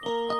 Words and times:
Greetings, 0.00 0.37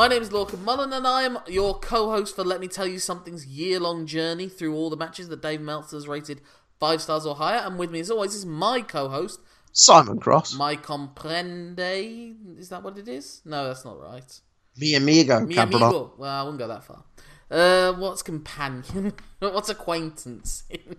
My 0.00 0.08
name 0.08 0.22
is 0.22 0.30
Lorcan 0.30 0.62
Mullen, 0.62 0.94
and 0.94 1.06
I 1.06 1.24
am 1.24 1.40
your 1.46 1.78
co-host 1.78 2.34
for 2.34 2.42
Let 2.42 2.58
Me 2.58 2.68
Tell 2.68 2.86
You 2.86 2.98
Something's 2.98 3.44
year-long 3.44 4.06
journey 4.06 4.48
through 4.48 4.74
all 4.74 4.88
the 4.88 4.96
matches 4.96 5.28
that 5.28 5.42
Dave 5.42 5.60
Meltzer 5.60 5.94
has 5.94 6.08
rated 6.08 6.40
five 6.78 7.02
stars 7.02 7.26
or 7.26 7.34
higher. 7.34 7.58
And 7.58 7.78
with 7.78 7.90
me, 7.90 8.00
as 8.00 8.10
always, 8.10 8.34
is 8.34 8.46
my 8.46 8.80
co-host, 8.80 9.40
Simon 9.72 10.18
Cross. 10.18 10.54
my 10.54 10.74
comprende. 10.74 12.34
Is 12.58 12.70
that 12.70 12.82
what 12.82 12.96
it 12.96 13.08
is? 13.08 13.42
No, 13.44 13.66
that's 13.68 13.84
not 13.84 14.00
right. 14.00 14.40
Mi 14.78 14.94
amigo, 14.94 15.40
Mi 15.40 15.54
cabrón. 15.54 15.82
amigo. 15.82 16.12
Well, 16.16 16.30
I 16.30 16.42
wouldn't 16.44 16.60
go 16.60 16.68
that 16.68 16.82
far. 16.82 17.04
Uh, 17.50 17.92
what's 17.92 18.22
companion? 18.22 19.12
what's 19.40 19.68
acquaintance 19.68 20.62
in 20.70 20.96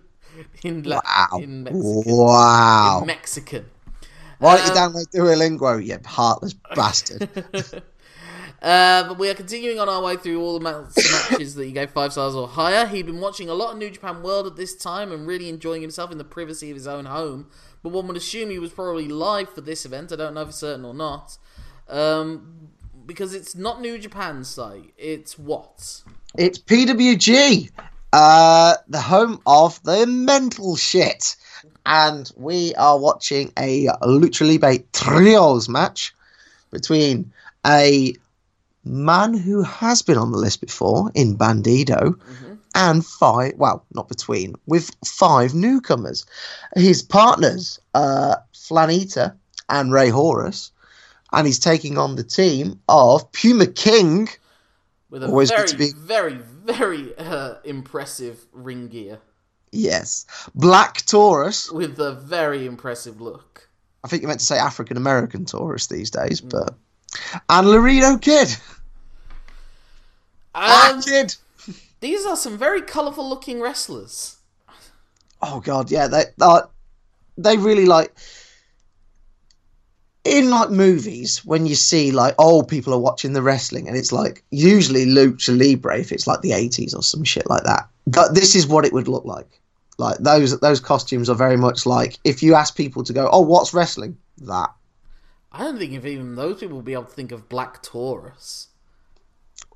in, 0.62 0.82
La- 0.84 1.00
Wow. 1.04 1.38
in 1.40 1.64
Mexican? 1.64 2.04
Wow. 2.06 2.98
In 3.00 3.06
Mexican. 3.08 3.66
Why 4.38 4.58
don't 4.58 4.66
you 4.66 4.80
Um, 4.80 4.92
download 4.92 5.06
Duolingo, 5.12 5.84
you 5.84 5.98
heartless 6.04 6.54
bastard? 6.76 7.28
Uh, 8.62 9.08
but 9.08 9.18
we 9.18 9.28
are 9.28 9.34
continuing 9.34 9.80
on 9.80 9.88
our 9.88 10.00
way 10.00 10.16
through 10.16 10.40
all 10.40 10.56
the 10.56 10.60
matches 11.30 11.56
that 11.56 11.66
you 11.66 11.72
gave 11.72 11.90
five 11.90 12.12
stars 12.12 12.34
or 12.34 12.46
higher. 12.46 12.86
He'd 12.86 13.06
been 13.06 13.20
watching 13.20 13.48
a 13.48 13.54
lot 13.54 13.72
of 13.72 13.78
New 13.78 13.90
Japan 13.90 14.22
World 14.22 14.46
at 14.46 14.56
this 14.56 14.76
time 14.76 15.10
and 15.10 15.26
really 15.26 15.48
enjoying 15.48 15.82
himself 15.82 16.12
in 16.12 16.18
the 16.18 16.24
privacy 16.24 16.70
of 16.70 16.76
his 16.76 16.86
own 16.86 17.06
home. 17.06 17.48
But 17.82 17.90
one 17.90 18.06
would 18.06 18.16
assume 18.16 18.50
he 18.50 18.60
was 18.60 18.70
probably 18.70 19.08
live 19.08 19.52
for 19.52 19.60
this 19.62 19.84
event. 19.84 20.12
I 20.12 20.16
don't 20.16 20.34
know 20.34 20.46
for 20.46 20.52
certain 20.52 20.84
or 20.84 20.94
not. 20.94 21.38
Um, 21.88 22.68
because 23.04 23.34
it's 23.34 23.56
not 23.56 23.80
New 23.80 23.98
Japan's 23.98 24.48
site. 24.48 24.94
It's 24.96 25.36
what? 25.36 26.02
it's 26.38 26.58
PWG, 26.58 27.70
uh, 28.12 28.74
the 28.88 29.00
home 29.00 29.40
of 29.46 29.82
the 29.82 30.06
mental 30.06 30.76
shit. 30.76 31.36
And 31.84 32.30
we 32.36 32.74
are 32.76 32.98
watching 32.98 33.52
a 33.58 33.86
Lucha 34.02 34.46
Libre 34.46 34.78
Trios 34.92 35.68
match 35.68 36.14
between 36.70 37.32
a 37.66 38.14
man 38.84 39.34
who 39.34 39.62
has 39.62 40.02
been 40.02 40.18
on 40.18 40.32
the 40.32 40.38
list 40.38 40.60
before 40.60 41.10
in 41.14 41.36
Bandido 41.36 42.18
and 42.74 43.04
five, 43.04 43.54
well, 43.56 43.84
not 43.94 44.08
between, 44.08 44.54
with 44.66 44.90
five 45.04 45.54
newcomers. 45.54 46.24
His 46.74 47.02
partners, 47.02 47.78
uh, 47.94 48.36
Flamita 48.54 49.34
and 49.68 49.92
Rey 49.92 50.08
Horus, 50.08 50.70
and 51.32 51.46
he's 51.46 51.58
taking 51.58 51.98
on 51.98 52.16
the 52.16 52.24
team 52.24 52.80
of 52.88 53.30
Puma 53.32 53.66
King. 53.66 54.28
With 55.10 55.22
a 55.22 55.26
Always 55.26 55.50
very, 55.50 55.76
be- 55.76 55.92
very, 55.96 56.34
very 56.64 57.16
uh, 57.18 57.54
impressive 57.64 58.44
ring 58.52 58.88
gear. 58.88 59.18
Yes. 59.70 60.26
Black 60.54 61.04
Taurus. 61.06 61.70
With 61.70 61.98
a 61.98 62.12
very 62.12 62.66
impressive 62.66 63.20
look. 63.20 63.68
I 64.04 64.08
think 64.08 64.22
you 64.22 64.28
meant 64.28 64.40
to 64.40 64.46
say 64.46 64.58
African 64.58 64.96
American 64.96 65.44
Taurus 65.44 65.86
these 65.86 66.10
days, 66.10 66.40
but. 66.40 66.74
And 67.48 67.68
Laredo 67.68 68.18
Kid. 68.18 68.48
Um, 70.54 71.02
these 72.00 72.26
are 72.26 72.36
some 72.36 72.58
very 72.58 72.82
colourful 72.82 73.28
looking 73.28 73.60
wrestlers. 73.60 74.36
Oh, 75.40 75.60
God, 75.60 75.90
yeah. 75.90 76.08
They, 76.08 76.24
uh, 76.40 76.62
they 77.36 77.56
really 77.56 77.86
like. 77.86 78.14
In 80.24 80.50
like 80.50 80.70
movies, 80.70 81.44
when 81.44 81.66
you 81.66 81.74
see 81.74 82.12
like 82.12 82.36
old 82.38 82.68
people 82.68 82.94
are 82.94 82.98
watching 83.00 83.32
the 83.32 83.42
wrestling, 83.42 83.88
and 83.88 83.96
it's 83.96 84.12
like 84.12 84.44
usually 84.52 85.04
lucha 85.04 85.58
libre 85.58 85.98
if 85.98 86.12
it's 86.12 86.28
like 86.28 86.42
the 86.42 86.52
eighties 86.52 86.94
or 86.94 87.02
some 87.02 87.24
shit 87.24 87.50
like 87.50 87.64
that. 87.64 87.88
But 88.06 88.32
this 88.32 88.54
is 88.54 88.68
what 88.68 88.84
it 88.84 88.92
would 88.92 89.08
look 89.08 89.24
like. 89.24 89.60
Like 89.98 90.18
those 90.18 90.58
those 90.60 90.78
costumes 90.78 91.28
are 91.28 91.34
very 91.34 91.56
much 91.56 91.86
like 91.86 92.18
if 92.22 92.40
you 92.40 92.54
ask 92.54 92.76
people 92.76 93.02
to 93.02 93.12
go, 93.12 93.28
"Oh, 93.32 93.40
what's 93.40 93.74
wrestling?" 93.74 94.16
That 94.38 94.70
I 95.50 95.64
don't 95.64 95.76
think 95.76 95.92
if 95.92 96.06
even 96.06 96.36
those 96.36 96.60
people 96.60 96.76
will 96.76 96.82
be 96.82 96.92
able 96.92 97.04
to 97.04 97.10
think 97.10 97.32
of 97.32 97.48
Black 97.48 97.82
Taurus. 97.82 98.68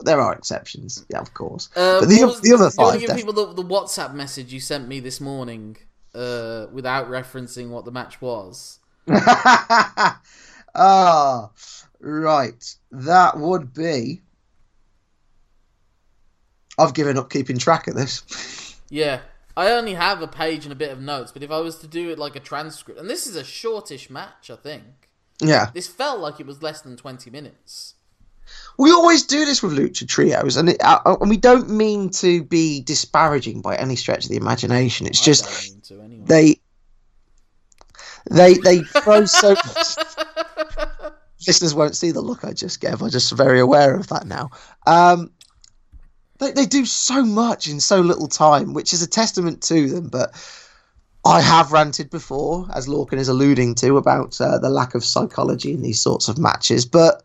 There 0.00 0.20
are 0.20 0.34
exceptions, 0.34 1.04
yeah, 1.08 1.20
of 1.20 1.32
course. 1.34 1.68
Uh, 1.76 2.00
but 2.00 2.08
the, 2.08 2.24
was- 2.24 2.40
the 2.40 2.52
other 2.54 2.70
do 2.70 2.74
you 2.78 2.84
want 2.84 2.92
five, 2.92 3.00
give 3.00 3.16
people 3.16 3.32
the, 3.32 3.52
the 3.52 3.64
WhatsApp 3.64 4.14
message 4.14 4.52
you 4.52 4.60
sent 4.60 4.88
me 4.88 5.00
this 5.00 5.20
morning 5.20 5.76
uh, 6.14 6.66
without 6.72 7.08
referencing 7.08 7.70
what 7.70 7.84
the 7.84 7.90
match 7.92 8.20
was? 8.20 8.78
ah, 10.74 11.50
right. 12.00 12.74
That 12.90 13.38
would 13.38 13.72
be. 13.72 14.22
I've 16.78 16.94
given 16.94 17.16
up 17.16 17.30
keeping 17.30 17.58
track 17.58 17.88
of 17.88 17.94
this. 17.94 18.22
Yeah, 18.88 19.22
I 19.56 19.72
only 19.72 19.94
have 19.94 20.22
a 20.22 20.28
page 20.28 20.64
and 20.64 20.70
a 20.72 20.76
bit 20.76 20.92
of 20.92 21.00
notes, 21.00 21.32
but 21.32 21.42
if 21.42 21.50
I 21.50 21.58
was 21.58 21.78
to 21.78 21.88
do 21.88 22.10
it 22.10 22.20
like 22.20 22.36
a 22.36 22.40
transcript, 22.40 23.00
and 23.00 23.10
this 23.10 23.26
is 23.26 23.34
a 23.34 23.42
shortish 23.42 24.08
match, 24.08 24.48
I 24.48 24.54
think 24.54 25.10
yeah, 25.40 25.70
this 25.74 25.88
felt 25.88 26.20
like 26.20 26.38
it 26.38 26.46
was 26.46 26.62
less 26.62 26.82
than 26.82 26.96
twenty 26.96 27.28
minutes. 27.28 27.94
We 28.78 28.90
always 28.90 29.24
do 29.24 29.44
this 29.44 29.62
with 29.62 29.72
lucha 29.76 30.06
trios, 30.06 30.56
and 30.56 30.70
it, 30.70 30.82
uh, 30.82 31.16
and 31.20 31.30
we 31.30 31.36
don't 31.36 31.70
mean 31.70 32.10
to 32.10 32.42
be 32.44 32.80
disparaging 32.80 33.62
by 33.62 33.76
any 33.76 33.96
stretch 33.96 34.24
of 34.24 34.30
the 34.30 34.36
imagination. 34.36 35.06
It's 35.06 35.22
I 35.22 35.24
just 35.24 35.72
anyway. 35.90 36.24
they 36.26 36.60
they 38.30 38.54
they 38.54 38.80
throw 38.80 39.24
so 39.24 39.50
much. 39.66 39.96
Listeners 41.46 41.74
won't 41.74 41.96
see 41.96 42.10
the 42.10 42.20
look 42.20 42.44
I 42.44 42.52
just 42.52 42.80
gave. 42.80 43.00
I'm 43.02 43.10
just 43.10 43.32
very 43.32 43.60
aware 43.60 43.94
of 43.94 44.08
that 44.08 44.26
now. 44.26 44.50
Um, 44.86 45.30
they 46.38 46.52
they 46.52 46.66
do 46.66 46.84
so 46.84 47.24
much 47.24 47.68
in 47.68 47.80
so 47.80 48.00
little 48.00 48.28
time, 48.28 48.74
which 48.74 48.92
is 48.92 49.02
a 49.02 49.06
testament 49.06 49.62
to 49.64 49.88
them. 49.88 50.08
But 50.08 50.34
I 51.24 51.40
have 51.40 51.72
ranted 51.72 52.10
before, 52.10 52.68
as 52.72 52.86
Lorcan 52.86 53.18
is 53.18 53.28
alluding 53.28 53.74
to, 53.76 53.96
about 53.96 54.40
uh, 54.40 54.58
the 54.58 54.70
lack 54.70 54.94
of 54.94 55.04
psychology 55.04 55.72
in 55.72 55.82
these 55.82 56.00
sorts 56.00 56.28
of 56.28 56.38
matches. 56.38 56.84
But 56.84 57.22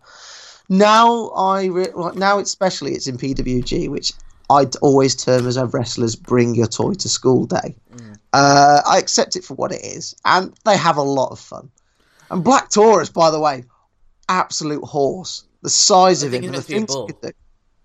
now 0.71 1.27
I 1.31 1.65
re- 1.65 1.91
now 2.15 2.39
especially 2.39 2.93
it's 2.93 3.05
in 3.05 3.17
PWG, 3.17 3.89
which 3.89 4.13
I'd 4.49 4.75
always 4.77 5.15
term 5.15 5.45
as 5.45 5.57
a 5.57 5.65
wrestler's 5.65 6.15
bring 6.15 6.55
your 6.55 6.67
toy 6.67 6.93
to 6.93 7.09
school 7.09 7.45
day. 7.45 7.75
Uh, 8.33 8.81
I 8.87 8.97
accept 8.97 9.35
it 9.35 9.43
for 9.43 9.55
what 9.55 9.73
it 9.73 9.83
is, 9.83 10.15
and 10.23 10.57
they 10.63 10.77
have 10.77 10.95
a 10.95 11.01
lot 11.01 11.31
of 11.31 11.39
fun. 11.39 11.69
And 12.29 12.41
Black 12.41 12.69
Taurus, 12.69 13.09
by 13.09 13.29
the 13.29 13.39
way, 13.39 13.65
absolute 14.29 14.85
horse. 14.85 15.43
The 15.61 15.69
size 15.69 16.23
I 16.23 16.27
of 16.27 16.33
him, 16.33 16.45
and 16.45 16.53
the 16.53 16.57
meant 16.57 16.63
to 16.63 16.71
be 16.71 16.73
a 16.75 16.79
things 16.79 16.95
he 16.95 17.07
could 17.07 17.21
do. 17.21 17.31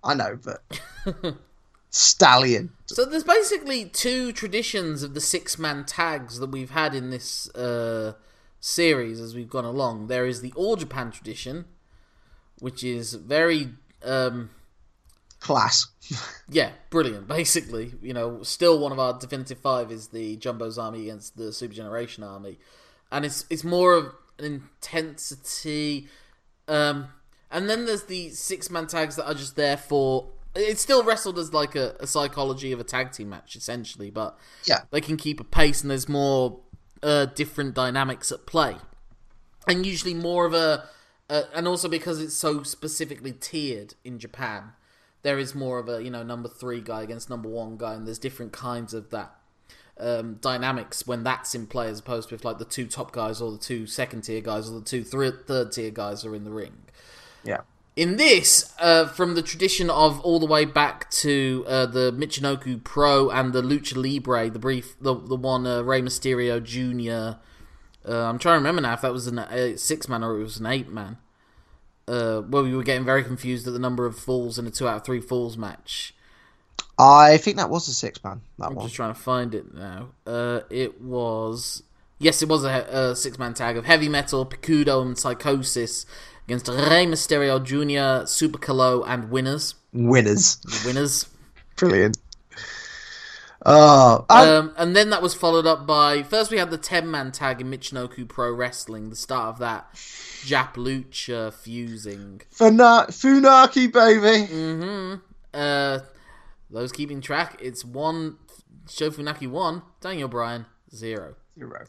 I 0.05 0.15
know, 0.15 0.39
but 0.45 1.37
stallion. 1.91 2.71
So 2.87 3.05
there's 3.05 3.25
basically 3.25 3.87
two 3.87 4.31
traditions 4.31 5.03
of 5.03 5.15
the 5.15 5.21
six 5.21 5.59
man 5.59 5.85
tags 5.85 6.39
that 6.39 6.51
we've 6.51 6.71
had 6.71 6.95
in 6.95 7.11
this 7.11 7.49
uh, 7.57 8.13
series 8.61 9.21
as 9.21 9.35
we've 9.35 9.51
gone 9.51 9.65
along. 9.65 10.07
There 10.07 10.27
is 10.27 10.41
the 10.41 10.53
All 10.55 10.77
Japan 10.77 11.11
tradition, 11.11 11.65
which 12.61 12.83
is 12.85 13.15
very 13.15 13.69
um, 14.05 14.51
Class. 15.41 15.87
yeah, 16.49 16.71
brilliant. 16.91 17.29
Basically, 17.39 17.93
you 18.03 18.13
know, 18.13 18.43
still 18.43 18.79
one 18.79 18.93
of 18.93 18.99
our 18.99 19.19
definitive 19.19 19.59
five 19.59 19.93
is 19.93 20.09
the 20.09 20.37
Jumbo's 20.37 20.79
army 20.79 21.03
against 21.03 21.37
the 21.37 21.53
Super 21.53 21.75
Generation 21.75 22.25
army, 22.25 22.59
and 23.13 23.25
it's 23.25 23.45
it's 23.51 23.65
more 23.65 23.93
of 23.95 24.13
an 24.39 24.45
intensity. 24.47 26.09
Um, 26.69 27.09
and 27.51 27.69
then 27.71 27.87
there's 27.87 28.05
the 28.05 28.31
six 28.31 28.71
man 28.71 28.87
tags 28.87 29.17
that 29.17 29.27
are 29.27 29.35
just 29.35 29.57
there 29.57 29.77
for. 29.77 30.29
It's 30.55 30.81
still 30.81 31.03
wrestled 31.05 31.39
as 31.39 31.53
like 31.53 31.77
a, 31.77 31.97
a 32.01 32.07
psychology 32.07 32.73
of 32.73 32.81
a 32.81 32.85
tag 32.85 33.13
team 33.13 33.29
match, 33.29 33.57
essentially, 33.57 34.11
but 34.11 34.39
Yeah. 34.65 34.81
they 34.91 35.03
can 35.03 35.19
keep 35.19 35.39
a 35.39 35.45
pace 35.45 35.83
and 35.83 35.91
there's 35.91 36.09
more 36.09 36.61
uh, 37.03 37.27
different 37.27 37.75
dynamics 37.75 38.33
at 38.33 38.47
play, 38.47 38.77
and 39.69 39.85
usually 39.85 40.15
more 40.15 40.47
of 40.47 40.55
a. 40.55 40.89
Uh, 41.29 41.43
and 41.55 41.67
also 41.67 41.89
because 41.89 42.21
it's 42.21 42.35
so 42.35 42.63
specifically 42.63 43.33
tiered 43.33 43.95
in 44.05 44.19
Japan, 44.19 44.73
there 45.23 45.39
is 45.39 45.55
more 45.55 45.79
of 45.79 45.89
a 45.89 46.03
you 46.03 46.11
know 46.11 46.23
number 46.23 46.49
three 46.49 46.81
guy 46.81 47.03
against 47.03 47.29
number 47.29 47.49
one 47.49 47.77
guy, 47.77 47.95
and 47.95 48.07
there's 48.07 48.19
different 48.19 48.53
kinds 48.53 48.95
of 48.95 49.11
that 49.11 49.35
um, 49.99 50.35
dynamics 50.41 51.07
when 51.07 51.25
that's 51.25 51.55
in 51.55 51.67
play, 51.67 51.89
as 51.89 52.01
opposed 52.01 52.29
to 52.29 52.35
if 52.35 52.45
like 52.45 52.59
the 52.59 52.65
two 52.65 52.87
top 52.87 53.13
guys 53.13 53.41
or 53.41 53.51
the 53.51 53.59
two 53.59 53.87
second 53.87 54.23
tier 54.23 54.41
guys 54.41 54.71
or 54.71 54.79
the 54.79 54.85
two 54.85 55.03
three, 55.03 55.31
third 55.31 55.73
tier 55.73 55.91
guys 55.91 56.25
are 56.25 56.35
in 56.35 56.45
the 56.45 56.51
ring. 56.51 56.83
Yeah. 57.45 57.61
In 57.97 58.19
this, 58.19 58.75
uh, 58.79 59.07
from 59.07 59.35
the 59.35 59.43
tradition 59.43 59.89
of 59.89 60.21
all 60.21 60.39
the 60.39 60.47
way 60.47 60.67
back 60.67 61.11
to 61.13 61.65
uh, 61.67 61.87
the 61.87 62.13
Michinoku 62.13 62.85
Pro 62.85 63.31
and 63.31 63.55
the 63.55 63.63
Lucha 63.63 63.97
Libre, 63.97 64.51
the 64.51 64.59
brief, 64.59 64.97
the 65.01 65.15
the 65.15 65.37
one 65.37 65.67
uh, 65.67 65.83
Rey 65.83 66.03
Mysterio 66.03 66.63
Jr. 66.63 67.39
Uh, 68.07 68.25
I'm 68.25 68.39
trying 68.39 68.55
to 68.55 68.59
remember 68.59 68.83
now 68.83 68.95
if 68.95 69.01
that 69.01 69.13
was 69.13 69.27
a 69.27 69.77
six 69.77 70.09
man 70.09 70.23
or 70.23 70.39
it 70.39 70.43
was 70.43 70.59
an 70.59 70.67
eight 70.67 70.89
man. 70.89 71.19
Uh, 72.09 72.41
where 72.41 72.63
we 72.63 72.75
were 72.75 72.85
getting 72.85 73.05
very 73.05 73.25
confused 73.25 73.67
at 73.67 73.73
the 73.73 73.81
number 73.81 74.07
of 74.07 74.17
falls 74.17 74.61
in 74.61 74.67
a 74.67 74.71
two 74.71 74.87
out 74.87 74.99
of 74.99 75.05
three 75.05 75.21
falls 75.21 75.57
match. 75.57 76.15
I 76.99 77.37
think 77.37 77.57
that 77.57 77.69
was 77.69 77.89
a 77.89 77.95
six 77.95 78.23
man. 78.23 78.43
That 78.59 78.67
I'm 78.67 78.75
one. 78.77 78.87
just 78.87 78.95
trying 78.95 79.13
to 79.13 79.21
find 79.21 79.55
it 79.55 79.75
now. 79.75 80.11
Uh, 80.25 80.61
it 80.71 81.01
was 81.01 81.83
yes, 82.19 82.43
it 82.43 82.49
was 82.49 82.65
a, 82.65 82.69
a 82.89 83.17
six 83.17 83.39
man 83.39 83.55
tag 83.55 83.77
of 83.77 83.87
Heavy 83.87 84.09
Metal, 84.09 84.47
Picudo, 84.47 85.03
and 85.03 85.19
Psychosis 85.19 86.07
against 86.47 86.69
Rey 86.69 87.07
Mysterio 87.07 87.63
Jr., 87.63 88.27
Super 88.27 88.59
Calo, 88.59 89.05
and 89.07 89.31
Winners. 89.31 89.75
Winners. 89.93 90.57
The 90.57 90.83
winners. 90.87 91.27
Brilliant. 91.77 92.19
Oh, 93.69 94.25
and- 94.31 94.49
Um, 94.51 94.75
and 94.77 94.95
then 94.95 95.11
that 95.11 95.21
was 95.21 95.35
followed 95.35 95.67
up 95.67 95.87
by 95.87 96.23
first 96.23 96.51
we 96.53 96.59
had 96.59 96.71
the 96.71 96.79
ten 96.79 97.11
man 97.11 97.33
tag 97.33 97.61
in 97.61 97.69
Michinoku 97.71 98.29
Pro 98.29 98.53
Wrestling, 98.53 99.11
the 99.11 99.17
start 99.17 99.49
of 99.55 99.59
that 99.59 99.93
Jap 99.95 100.75
Lucha 100.75 101.53
fusing. 101.53 102.43
Funa- 102.51 103.07
Funaki, 103.11 103.93
baby. 103.93 104.47
Mm-hmm. 104.53 105.15
Uh, 105.53 105.99
those 106.71 106.93
keeping 106.93 107.21
track, 107.21 107.59
it's 107.61 107.85
one 107.85 108.37
Sho 108.89 109.11
Funaki 109.11 109.49
one, 109.51 109.83
Daniel 110.01 110.29
Bryan 110.29 110.67
zero. 110.95 111.35
Zero. 111.59 111.87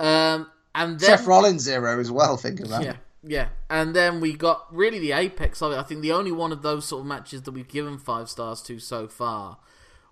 Um, 0.00 0.46
and 0.74 0.98
then 0.98 1.18
Seth 1.18 1.26
Rollins 1.26 1.62
zero 1.62 2.00
as 2.00 2.10
well. 2.10 2.36
Think 2.38 2.60
of 2.60 2.68
that. 2.70 2.82
yeah, 2.84 2.96
yeah, 3.22 3.48
and 3.68 3.94
then 3.94 4.20
we 4.20 4.32
got 4.32 4.74
really 4.74 4.98
the 4.98 5.12
apex 5.12 5.60
of 5.60 5.72
it. 5.72 5.76
I 5.78 5.82
think 5.82 6.00
the 6.00 6.12
only 6.12 6.32
one 6.32 6.52
of 6.52 6.62
those 6.62 6.86
sort 6.86 7.00
of 7.00 7.06
matches 7.06 7.42
that 7.42 7.50
we've 7.52 7.68
given 7.68 7.98
five 7.98 8.30
stars 8.30 8.62
to 8.62 8.78
so 8.78 9.08
far, 9.08 9.58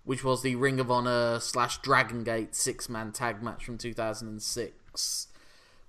which 0.05 0.25
was 0.25 0.43
the 0.43 0.57
Ring 0.57 0.81
of 0.81 0.91
Honor 0.91 1.39
slash 1.41 1.79
Dragon 1.79 2.25
Gate 2.25 2.55
six 2.55 2.89
man 2.89 3.13
tag 3.13 3.43
match 3.43 3.65
from 3.65 3.79
two 3.79 3.93
thousand 3.93 4.29
and 4.29 4.43
six 4.43 5.29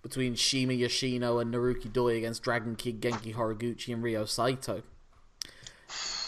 between 0.02 0.36
CIMA 0.36 0.74
Yoshino 0.74 1.38
and 1.40 1.54
Naruki 1.54 1.92
Doi 1.92 2.18
against 2.18 2.42
Dragon 2.44 2.76
Kid, 2.76 3.02
Genki 3.02 3.36
Horiguchi, 3.36 3.94
and 3.94 4.04
Ryo 4.04 4.26
Saito. 4.26 4.82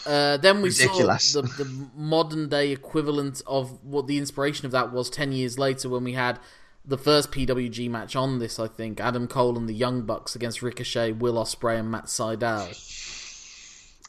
Uh, 0.06 0.36
then 0.36 0.60
we 0.60 0.68
Ridiculous. 0.68 1.32
saw 1.32 1.42
the, 1.42 1.64
the 1.64 1.88
modern 1.96 2.48
day 2.48 2.70
equivalent 2.70 3.42
of 3.46 3.82
what 3.82 4.06
the 4.06 4.18
inspiration 4.18 4.66
of 4.66 4.72
that 4.72 4.92
was 4.92 5.08
10 5.08 5.32
years 5.32 5.58
later 5.58 5.88
when 5.88 6.04
we 6.04 6.12
had 6.12 6.38
the 6.84 6.98
first 6.98 7.32
PWG 7.32 7.88
match 7.90 8.14
on 8.14 8.38
this, 8.38 8.58
I 8.58 8.68
think. 8.68 9.00
Adam 9.00 9.26
Cole 9.26 9.56
and 9.56 9.66
the 9.68 9.72
Young 9.74 10.02
Bucks 10.02 10.36
against 10.36 10.62
Ricochet, 10.62 11.12
Will 11.12 11.34
Ospreay, 11.34 11.80
and 11.80 11.90
Matt 11.90 12.04
Sydal. 12.04 12.68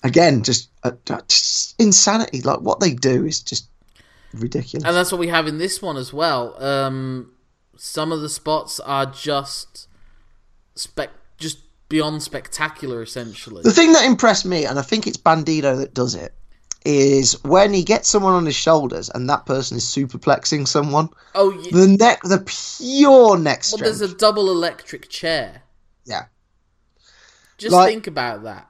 Again, 0.04 0.44
just, 0.44 0.70
uh, 0.84 0.92
just 1.28 1.65
insanity. 1.80 2.42
Like 2.42 2.60
what 2.62 2.80
they 2.80 2.94
do 2.94 3.26
is 3.26 3.42
just 3.42 3.70
ridiculous. 4.34 4.86
And 4.86 4.96
that's 4.96 5.12
what 5.12 5.20
we 5.20 5.28
have 5.28 5.48
in 5.48 5.58
this 5.58 5.82
one 5.82 5.98
as 5.98 6.14
well. 6.14 6.62
Um, 6.64 7.32
some 7.78 8.12
of 8.12 8.22
the 8.22 8.30
spots 8.30 8.80
are 8.80 9.06
just 9.06 9.88
spec, 10.76 11.10
just 11.38 11.60
beyond 11.90 12.24
spectacular, 12.24 13.02
essentially. 13.02 13.62
The 13.64 13.72
thing 13.72 13.94
that 13.94 14.06
impressed 14.06 14.46
me, 14.46 14.66
and 14.66 14.80
I 14.80 14.82
think 14.82 15.08
it's 15.08 15.18
Bandido 15.18 15.78
that 15.78 15.94
does 15.94 16.16
it, 16.16 16.34
is 16.86 17.44
when 17.44 17.74
he 17.74 17.84
gets 17.84 18.08
someone 18.08 18.34
on 18.34 18.46
his 18.46 18.56
shoulders 18.56 19.10
and 19.10 19.28
that 19.30 19.46
person 19.48 19.76
is 19.78 19.84
superplexing 19.86 20.68
someone. 20.68 21.10
Oh, 21.34 21.52
yeah. 21.52 21.72
The 21.72 21.88
neck, 21.88 22.22
the 22.24 22.44
pure 22.46 23.38
neck 23.40 23.64
Well, 23.72 23.80
there's 23.82 24.02
a 24.02 24.16
double 24.16 24.52
electric 24.52 25.10
chair. 25.10 25.64
Yeah, 26.06 26.26
Just 27.58 27.74
Like- 27.74 27.90
think 27.90 28.06
about 28.06 28.44
that. 28.44 28.70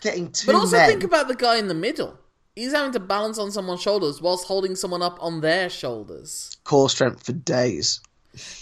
Getting 0.00 0.30
two 0.30 0.46
But 0.46 0.54
also 0.54 0.76
men. 0.76 0.88
think 0.88 1.04
about 1.04 1.28
the 1.28 1.34
guy 1.34 1.56
in 1.56 1.68
the 1.68 1.74
middle. 1.74 2.18
He's 2.54 2.72
having 2.72 2.92
to 2.92 3.00
balance 3.00 3.38
on 3.38 3.52
someone's 3.52 3.80
shoulders 3.82 4.20
whilst 4.20 4.46
holding 4.46 4.74
someone 4.74 5.02
up 5.02 5.16
on 5.20 5.40
their 5.40 5.70
shoulders. 5.70 6.56
core 6.64 6.90
strength 6.90 7.24
for 7.24 7.32
days. 7.32 8.00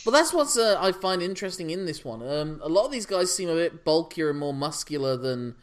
But 0.04 0.12
that's 0.12 0.32
what 0.32 0.56
uh, 0.56 0.78
I 0.80 0.92
find 0.92 1.22
interesting 1.22 1.70
in 1.70 1.86
this 1.86 2.04
one. 2.04 2.22
Um, 2.26 2.60
a 2.62 2.68
lot 2.68 2.86
of 2.86 2.92
these 2.92 3.06
guys 3.06 3.34
seem 3.34 3.48
a 3.48 3.54
bit 3.54 3.84
bulkier 3.84 4.30
and 4.30 4.38
more 4.38 4.54
muscular 4.54 5.16
than 5.16 5.54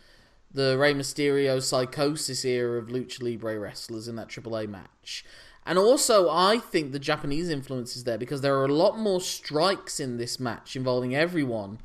the 0.51 0.77
Rey 0.77 0.93
Mysterio 0.93 1.61
Psychosis 1.61 2.45
era 2.45 2.79
of 2.79 2.87
Lucha 2.89 3.21
Libre 3.23 3.57
wrestlers 3.59 4.07
in 4.07 4.15
that 4.17 4.29
AAA 4.29 4.67
match. 4.67 5.25
And 5.65 5.79
also, 5.79 6.29
I 6.29 6.57
think 6.59 6.91
the 6.91 6.99
Japanese 6.99 7.49
influence 7.49 7.95
is 7.95 8.03
there 8.03 8.17
because 8.17 8.41
there 8.41 8.57
are 8.59 8.65
a 8.65 8.73
lot 8.73 8.99
more 8.99 9.21
strikes 9.21 9.99
in 9.99 10.17
this 10.17 10.39
match 10.39 10.75
involving 10.75 11.15
everyone 11.15 11.79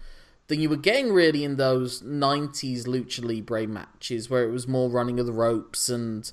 than 0.49 0.61
you 0.61 0.69
were 0.69 0.77
getting 0.77 1.13
really 1.13 1.45
in 1.45 1.57
those 1.57 2.03
90s 2.03 2.87
Lucha 2.87 3.23
Libre 3.23 3.67
matches 3.67 4.29
where 4.29 4.45
it 4.45 4.51
was 4.51 4.67
more 4.67 4.91
running 4.91 5.21
of 5.21 5.27
the 5.27 5.33
ropes 5.33 5.89
and 5.89 6.31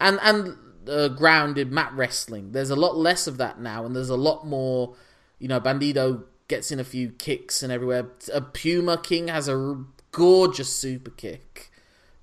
and 0.00 0.18
and 0.22 0.56
uh, 0.88 1.08
grounded 1.08 1.72
mat 1.72 1.92
wrestling. 1.94 2.52
There's 2.52 2.70
a 2.70 2.76
lot 2.76 2.96
less 2.96 3.26
of 3.26 3.38
that 3.38 3.60
now, 3.60 3.84
and 3.84 3.96
there's 3.96 4.10
a 4.10 4.16
lot 4.16 4.46
more. 4.46 4.94
You 5.38 5.48
know, 5.48 5.60
Bandido 5.60 6.24
gets 6.48 6.70
in 6.70 6.78
a 6.78 6.84
few 6.84 7.10
kicks 7.10 7.62
and 7.62 7.72
everywhere. 7.72 8.10
A 8.32 8.40
Puma 8.40 8.98
King 8.98 9.28
has 9.28 9.48
a 9.48 9.82
gorgeous 10.12 10.74
super 10.74 11.10
kick 11.10 11.70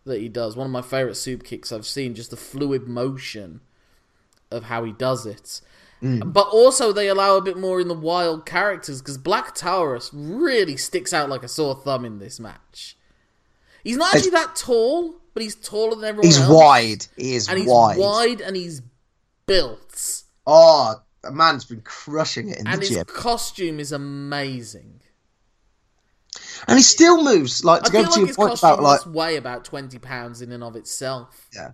that 0.06 0.20
he 0.20 0.30
does. 0.30 0.56
One 0.56 0.66
of 0.66 0.72
my 0.72 0.82
favorite 0.82 1.16
super 1.16 1.44
kicks 1.44 1.72
I've 1.72 1.86
seen. 1.86 2.16
Just 2.16 2.30
the 2.32 2.38
fluid 2.38 2.88
motion 2.88 3.62
of 4.50 4.66
how 4.66 4.84
he 4.84 4.92
does 4.92 5.26
it. 5.26 5.62
Mm. 6.02 6.34
But 6.34 6.48
also, 6.48 6.92
they 6.92 7.08
allow 7.08 7.38
a 7.38 7.42
bit 7.42 7.58
more 7.58 7.80
in 7.80 7.88
the 7.88 7.94
wild 7.94 8.46
characters 8.46 9.02
because 9.02 9.18
Black 9.18 9.54
Taurus 9.54 10.10
really 10.14 10.76
sticks 10.78 11.14
out 11.14 11.30
like 11.30 11.44
a 11.44 11.48
sore 11.48 11.76
thumb 11.76 12.06
in 12.06 12.18
this 12.20 12.40
match. 12.40 12.98
He's 13.84 13.98
not 13.98 14.16
actually 14.16 14.32
that 14.32 14.56
tall, 14.56 15.16
but 15.34 15.44
he's 15.44 15.56
taller 15.56 15.96
than 15.96 16.06
everyone 16.06 16.26
He's 16.28 16.40
else. 16.40 16.50
wide. 16.50 17.06
He 17.18 17.36
is 17.36 17.48
And 17.48 17.58
he's 17.60 17.68
wide. 17.68 17.98
wide. 18.00 18.42
and 18.42 18.56
he's 18.56 18.82
built. 19.46 20.24
Oh, 20.48 20.96
the 21.24 21.32
man's 21.32 21.66
been 21.66 21.82
crushing 21.82 22.50
it 22.50 22.58
in 22.60 22.68
And 22.68 22.78
the 22.82 22.86
his 22.88 22.96
gym. 22.96 23.06
costume 23.06 23.80
is 23.80 23.92
amazing. 23.92 25.02
And 26.68 26.78
he 26.78 26.84
still 26.84 27.24
moves. 27.24 27.64
Like 27.64 27.82
I 27.84 27.86
to 27.86 27.92
go 27.92 27.98
feel 28.00 28.04
to 28.04 28.10
like 28.12 28.18
your 28.20 28.28
his 28.28 28.36
point 28.38 28.60
about 28.60 28.82
like 28.82 29.02
weigh 29.06 29.36
about 29.36 29.66
20 29.66 30.00
pounds 30.00 30.42
in 30.42 30.52
and 30.52 30.64
of 30.64 30.76
itself. 30.76 31.48
yeah. 31.54 31.72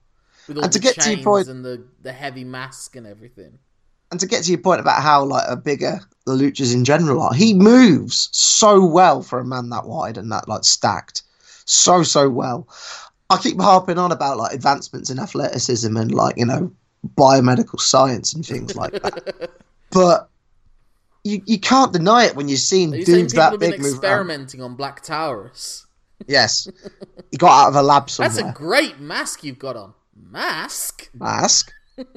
With 0.47 0.57
all 0.57 0.63
And 0.63 0.73
to 0.73 0.80
the 0.80 0.83
get 0.83 0.95
to 0.95 1.09
your 1.09 1.15
chains 1.15 1.25
point- 1.25 1.47
and 1.50 1.63
the, 1.65 1.85
the 2.01 2.12
heavy 2.13 2.44
mask 2.44 2.95
and 2.95 3.06
everything. 3.07 3.59
And 4.12 4.19
to 4.19 4.27
get 4.27 4.44
to 4.44 4.51
your 4.51 4.59
point 4.59 4.80
about 4.80 5.01
how 5.01 5.24
like 5.24 5.45
a 5.48 5.56
bigger 5.56 6.00
the 6.25 6.33
luchas 6.33 6.74
in 6.74 6.83
general 6.86 7.21
are, 7.21 7.33
he 7.33 7.54
moves 7.54 8.30
so 8.31 8.86
well 8.86 9.21
for 9.21 9.39
a 9.39 9.45
man 9.45 9.69
that 9.69 9.86
wide 9.86 10.18
and 10.18 10.31
that 10.31 10.48
like 10.48 10.63
stacked, 10.63 11.24
so 11.65 12.04
so 12.04 12.30
well. 12.30 12.68
I 13.30 13.38
keep 13.38 13.59
harping 13.59 13.98
on 13.98 14.12
about 14.12 14.38
like 14.38 14.54
advancements 14.54 15.09
in 15.09 15.19
athleticism 15.19 15.95
and 15.95 16.12
like 16.12 16.38
you 16.38 16.45
know 16.45 16.71
biomedical 17.15 17.80
science 17.80 18.33
and 18.33 18.45
things 18.45 18.75
like 18.75 18.94
that, 18.94 19.50
but 19.92 20.30
you 21.24 21.42
you 21.45 21.59
can't 21.59 21.94
deny 21.94 22.25
it 22.25 22.36
when 22.36 22.48
you're 22.48 22.57
seeing 22.57 22.94
Are 22.94 22.98
you 22.98 23.06
dudes 23.06 23.33
that 23.33 23.51
have 23.51 23.59
been 23.59 23.71
big 23.71 23.81
move 23.81 23.95
experimenting 23.95 24.62
on 24.62 24.75
Black 24.75 25.01
Taurus? 25.04 25.86
Yes, 26.27 26.68
he 27.31 27.38
got 27.38 27.65
out 27.65 27.69
of 27.69 27.75
a 27.75 27.83
lab 27.83 28.09
somewhere. 28.09 28.30
That's 28.44 28.50
a 28.50 28.54
great 28.54 29.00
mask 29.00 29.44
you've 29.44 29.59
got 29.59 29.75
on. 29.75 29.94
Mask? 30.15 31.09
Mask. 31.13 31.71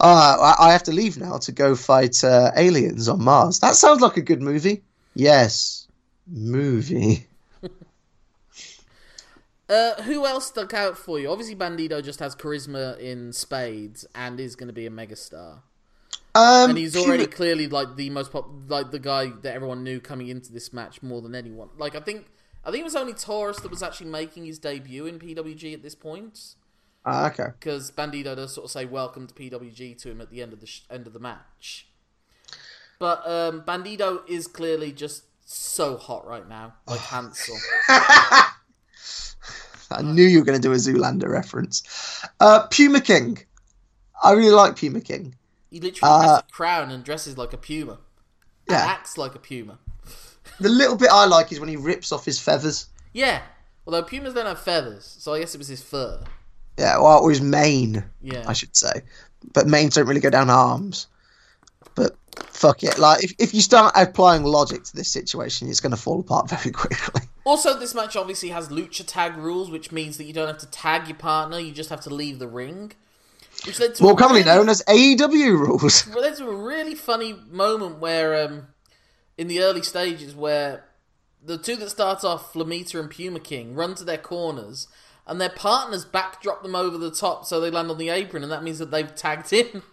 Uh, 0.00 0.54
I 0.58 0.68
I 0.68 0.72
have 0.72 0.82
to 0.84 0.92
leave 0.92 1.18
now 1.18 1.36
to 1.38 1.52
go 1.52 1.76
fight 1.76 2.24
uh, 2.24 2.50
aliens 2.56 3.08
on 3.08 3.22
Mars. 3.22 3.60
That 3.60 3.74
sounds 3.74 4.00
like 4.00 4.16
a 4.16 4.22
good 4.22 4.40
movie. 4.40 4.82
Yes, 5.14 5.86
movie. 6.26 7.26
Uh, 9.68 10.02
who 10.02 10.26
else 10.26 10.48
stuck 10.48 10.74
out 10.74 10.98
for 10.98 11.20
you? 11.20 11.30
Obviously, 11.30 11.54
Bandido 11.54 12.02
just 12.02 12.18
has 12.18 12.34
charisma 12.34 12.98
in 12.98 13.32
spades 13.32 14.04
and 14.16 14.40
is 14.40 14.56
going 14.56 14.66
to 14.66 14.72
be 14.72 14.84
a 14.84 14.90
megastar. 14.90 15.60
Um, 16.34 16.70
and 16.70 16.76
he's 16.76 16.96
already 16.96 17.26
clearly 17.26 17.68
like 17.68 17.94
the 17.94 18.10
most 18.10 18.32
pop, 18.32 18.50
like 18.66 18.90
the 18.90 18.98
guy 18.98 19.30
that 19.42 19.54
everyone 19.54 19.84
knew 19.84 20.00
coming 20.00 20.26
into 20.26 20.52
this 20.52 20.72
match 20.72 21.04
more 21.04 21.22
than 21.22 21.36
anyone. 21.36 21.68
Like 21.78 21.94
I 21.94 22.00
think, 22.00 22.26
I 22.64 22.72
think 22.72 22.80
it 22.80 22.84
was 22.84 22.96
only 22.96 23.12
Taurus 23.12 23.60
that 23.60 23.70
was 23.70 23.80
actually 23.80 24.10
making 24.10 24.44
his 24.44 24.58
debut 24.58 25.06
in 25.06 25.20
PWG 25.20 25.72
at 25.72 25.84
this 25.84 25.94
point 25.94 26.56
Ah, 27.04 27.28
okay. 27.28 27.48
because 27.58 27.90
Bandido 27.90 28.36
does 28.36 28.52
sort 28.54 28.66
of 28.66 28.70
say 28.70 28.84
"Welcome 28.84 29.26
to 29.26 29.34
PWG" 29.34 29.96
to 30.02 30.10
him 30.10 30.20
at 30.20 30.30
the 30.30 30.42
end 30.42 30.52
of 30.52 30.60
the 30.60 30.66
sh- 30.66 30.82
end 30.90 31.06
of 31.06 31.12
the 31.12 31.18
match. 31.18 31.86
But 32.98 33.26
um, 33.26 33.62
Bandido 33.62 34.20
is 34.28 34.46
clearly 34.46 34.92
just 34.92 35.24
so 35.46 35.96
hot 35.96 36.26
right 36.26 36.46
now, 36.48 36.74
like 36.86 37.00
Hansel. 37.00 37.56
I 39.92 40.02
knew 40.02 40.22
you 40.24 40.38
were 40.40 40.44
going 40.44 40.60
to 40.60 40.68
do 40.68 40.72
a 40.72 40.76
Zoolander 40.76 41.28
reference. 41.28 41.82
Uh, 42.38 42.66
Puma 42.68 43.00
King. 43.00 43.38
I 44.22 44.32
really 44.32 44.50
like 44.52 44.76
Puma 44.76 45.00
King. 45.00 45.34
He 45.70 45.80
literally 45.80 46.12
Uh, 46.12 46.20
has 46.22 46.38
a 46.38 46.44
crown 46.52 46.90
and 46.90 47.02
dresses 47.02 47.36
like 47.38 47.52
a 47.52 47.56
puma. 47.56 47.98
Yeah. 48.68 48.76
acts 48.86 49.18
like 49.18 49.34
a 49.34 49.38
puma. 49.40 49.78
The 50.60 50.68
little 50.68 50.96
bit 50.96 51.08
I 51.10 51.24
like 51.26 51.50
is 51.50 51.58
when 51.58 51.68
he 51.68 51.76
rips 51.76 52.12
off 52.12 52.24
his 52.24 52.38
feathers. 52.38 52.86
Yeah. 53.12 53.42
Although 53.86 54.02
pumas 54.02 54.34
don't 54.34 54.46
have 54.46 54.60
feathers, 54.60 55.16
so 55.18 55.32
I 55.34 55.40
guess 55.40 55.54
it 55.54 55.58
was 55.58 55.68
his 55.68 55.82
fur. 55.82 56.22
Yeah, 56.78 56.98
well, 56.98 57.22
it 57.22 57.26
was 57.26 57.40
mane, 57.40 58.04
Yeah. 58.22 58.44
I 58.46 58.52
should 58.52 58.74
say. 58.76 59.02
But 59.52 59.66
manes 59.66 59.94
don't 59.94 60.06
really 60.06 60.20
go 60.20 60.30
down 60.30 60.50
arms. 60.50 61.06
But 61.94 62.16
fuck 62.50 62.82
it. 62.82 62.98
Like, 62.98 63.24
if, 63.24 63.34
if 63.38 63.54
you 63.54 63.60
start 63.60 63.92
applying 63.96 64.44
logic 64.44 64.84
to 64.84 64.96
this 64.96 65.08
situation, 65.08 65.68
it's 65.68 65.80
going 65.80 65.90
to 65.90 66.00
fall 66.00 66.20
apart 66.20 66.48
very 66.50 66.70
quickly. 66.70 67.22
Also, 67.44 67.78
this 67.78 67.94
match 67.94 68.16
obviously 68.16 68.50
has 68.50 68.68
lucha 68.68 69.04
tag 69.06 69.36
rules, 69.36 69.70
which 69.70 69.92
means 69.92 70.16
that 70.18 70.24
you 70.24 70.32
don't 70.32 70.46
have 70.46 70.58
to 70.58 70.70
tag 70.70 71.08
your 71.08 71.16
partner; 71.16 71.58
you 71.58 71.72
just 71.72 71.90
have 71.90 72.02
to 72.02 72.14
leave 72.14 72.38
the 72.38 72.48
ring. 72.48 72.92
Which 73.66 73.78
led 73.80 73.94
to 73.96 74.02
More 74.02 74.16
commonly 74.16 74.42
really, 74.42 74.56
known 74.56 74.68
as 74.68 74.82
AEW 74.88 75.58
rules. 75.58 76.06
well, 76.14 76.34
to 76.34 76.48
a 76.48 76.54
really 76.54 76.94
funny 76.94 77.34
moment 77.50 77.98
where, 77.98 78.44
um, 78.44 78.68
in 79.36 79.48
the 79.48 79.60
early 79.60 79.82
stages, 79.82 80.34
where 80.34 80.84
the 81.44 81.58
two 81.58 81.76
that 81.76 81.90
start 81.90 82.24
off, 82.24 82.52
Flamita 82.52 82.98
and 82.98 83.10
Puma 83.10 83.40
King, 83.40 83.74
run 83.74 83.94
to 83.96 84.04
their 84.04 84.18
corners, 84.18 84.88
and 85.30 85.40
their 85.40 85.48
partners 85.48 86.04
backdrop 86.04 86.62
them 86.62 86.74
over 86.74 86.98
the 86.98 87.10
top 87.10 87.46
so 87.46 87.60
they 87.60 87.70
land 87.70 87.90
on 87.90 87.96
the 87.98 88.10
apron, 88.10 88.42
and 88.42 88.52
that 88.52 88.62
means 88.62 88.78
that 88.80 88.90
they've 88.90 89.14
tagged 89.14 89.52
in. 89.52 89.82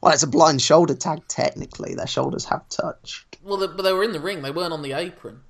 Well, 0.00 0.12
it's 0.12 0.24
a 0.24 0.26
blind 0.26 0.60
shoulder 0.60 0.94
tag. 0.94 1.22
Technically, 1.28 1.94
their 1.94 2.06
shoulders 2.08 2.44
have 2.46 2.68
touched. 2.68 3.38
Well, 3.44 3.56
they, 3.56 3.68
but 3.68 3.82
they 3.82 3.92
were 3.92 4.02
in 4.02 4.12
the 4.12 4.18
ring; 4.20 4.42
they 4.42 4.50
weren't 4.50 4.72
on 4.72 4.82
the 4.82 4.92
apron. 4.92 5.40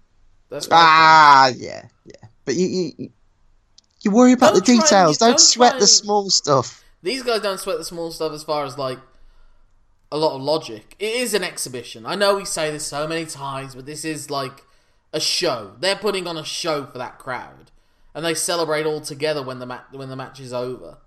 That's 0.51 0.69
Ah, 0.71 1.49
yeah, 1.57 1.87
yeah. 2.05 2.29
But 2.45 2.57
you, 2.57 2.93
you, 2.99 3.11
you 4.03 4.11
worry 4.11 4.33
about 4.33 4.53
Don't 4.53 4.57
the 4.57 4.61
try 4.67 4.75
and- 4.75 4.83
details. 4.83 5.19
don't 5.19 5.31
Don't 5.31 5.41
sweat 5.41 5.71
try 5.73 5.81
the 5.81 5.87
small 5.87 6.29
stuff. 6.29 6.85
These 7.03 7.23
guys 7.23 7.41
don't 7.41 7.59
sweat 7.59 7.79
the 7.79 7.85
small 7.85 8.13
stuff 8.13 8.33
as 8.33 8.43
far 8.45 8.67
as 8.67 8.77
like 8.77 8.99
a 10.13 10.19
lot 10.19 10.37
of 10.37 10.43
logic. 10.43 10.95
It 10.99 11.15
is 11.15 11.33
an 11.33 11.43
exhibition. 11.43 12.05
I 12.05 12.15
know 12.15 12.37
we 12.37 12.45
say 12.45 12.71
this 12.71 12.87
so 12.87 13.09
many 13.09 13.25
times, 13.25 13.75
but 13.75 13.87
this 13.87 14.05
is 14.05 14.31
like 14.31 14.63
a 15.15 15.21
show. 15.21 15.73
They're 15.81 15.97
putting 15.97 16.27
on 16.27 16.37
a 16.37 16.45
show 16.45 16.85
for 16.85 16.99
that 16.99 17.19
crowd, 17.19 17.71
and 18.15 18.25
they 18.25 18.35
celebrate 18.35 18.87
all 18.87 19.01
together 19.01 19.43
when 19.43 19.59
the 19.59 19.67
ma- 19.67 19.83
when 19.91 20.09
the 20.09 20.17
match 20.17 20.41
is 20.41 20.53
over. 20.53 20.99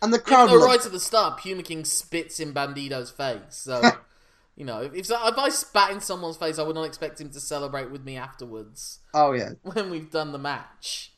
And 0.00 0.12
the 0.12 0.22
Even 0.26 0.26
crowd, 0.26 0.50
though 0.50 0.64
right 0.64 0.84
at 0.84 0.92
the 0.92 1.00
start, 1.00 1.40
Puma 1.40 1.62
King 1.62 1.84
spits 1.84 2.38
in 2.40 2.52
Bandido's 2.52 3.10
face. 3.10 3.40
So, 3.50 3.82
you 4.56 4.64
know, 4.64 4.80
if, 4.82 4.94
if 4.94 5.10
I 5.12 5.48
spat 5.48 5.90
in 5.92 6.00
someone's 6.00 6.36
face, 6.36 6.58
I 6.58 6.62
would 6.62 6.74
not 6.76 6.84
expect 6.84 7.20
him 7.20 7.30
to 7.30 7.40
celebrate 7.40 7.90
with 7.90 8.04
me 8.04 8.16
afterwards 8.16 9.00
oh 9.14 9.32
yeah, 9.32 9.50
when 9.62 9.90
we've 9.90 10.10
done 10.10 10.32
the 10.32 10.38
match. 10.38 11.12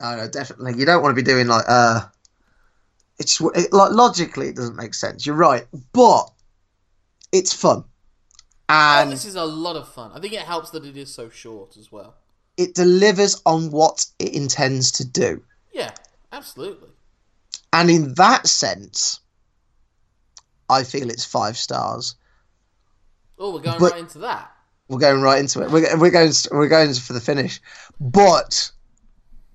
oh 0.00 0.16
no, 0.16 0.28
definitely. 0.28 0.78
You 0.78 0.86
don't 0.86 1.02
want 1.02 1.14
to 1.16 1.22
be 1.22 1.26
doing 1.26 1.46
like 1.46 1.64
uh, 1.68 2.00
it's 3.18 3.40
it, 3.40 3.72
like 3.72 3.92
logically 3.92 4.48
it 4.48 4.56
doesn't 4.56 4.76
make 4.76 4.94
sense. 4.94 5.26
You're 5.26 5.36
right, 5.36 5.66
but 5.92 6.30
it's 7.32 7.52
fun, 7.52 7.84
Oh, 8.68 9.02
and 9.02 9.10
this 9.12 9.24
is 9.24 9.34
a 9.34 9.44
lot 9.44 9.76
of 9.76 9.88
fun. 9.92 10.12
I 10.14 10.20
think 10.20 10.32
it 10.32 10.42
helps 10.42 10.70
that 10.70 10.84
it 10.84 10.96
is 10.96 11.12
so 11.12 11.28
short 11.28 11.76
as 11.76 11.90
well. 11.92 12.16
It 12.60 12.74
delivers 12.74 13.40
on 13.46 13.70
what 13.70 14.04
it 14.18 14.34
intends 14.34 14.92
to 14.92 15.04
do. 15.04 15.42
Yeah, 15.72 15.90
absolutely. 16.30 16.88
And 17.72 17.90
in 17.90 18.14
that 18.14 18.46
sense, 18.46 19.20
I 20.68 20.84
feel 20.84 21.10
it's 21.10 21.24
five 21.24 21.56
stars. 21.56 22.14
Oh, 23.38 23.54
we're 23.54 23.60
going 23.60 23.78
But- 23.78 23.92
right 23.92 24.00
into 24.00 24.18
that. 24.18 24.52
We're 24.88 24.98
going 24.98 25.22
right 25.22 25.38
into 25.38 25.62
it. 25.62 25.70
We're, 25.70 25.96
we're 25.98 26.10
going 26.10 26.32
we're 26.50 26.66
going 26.68 26.92
for 26.94 27.12
the 27.12 27.20
finish, 27.20 27.60
but 28.00 28.72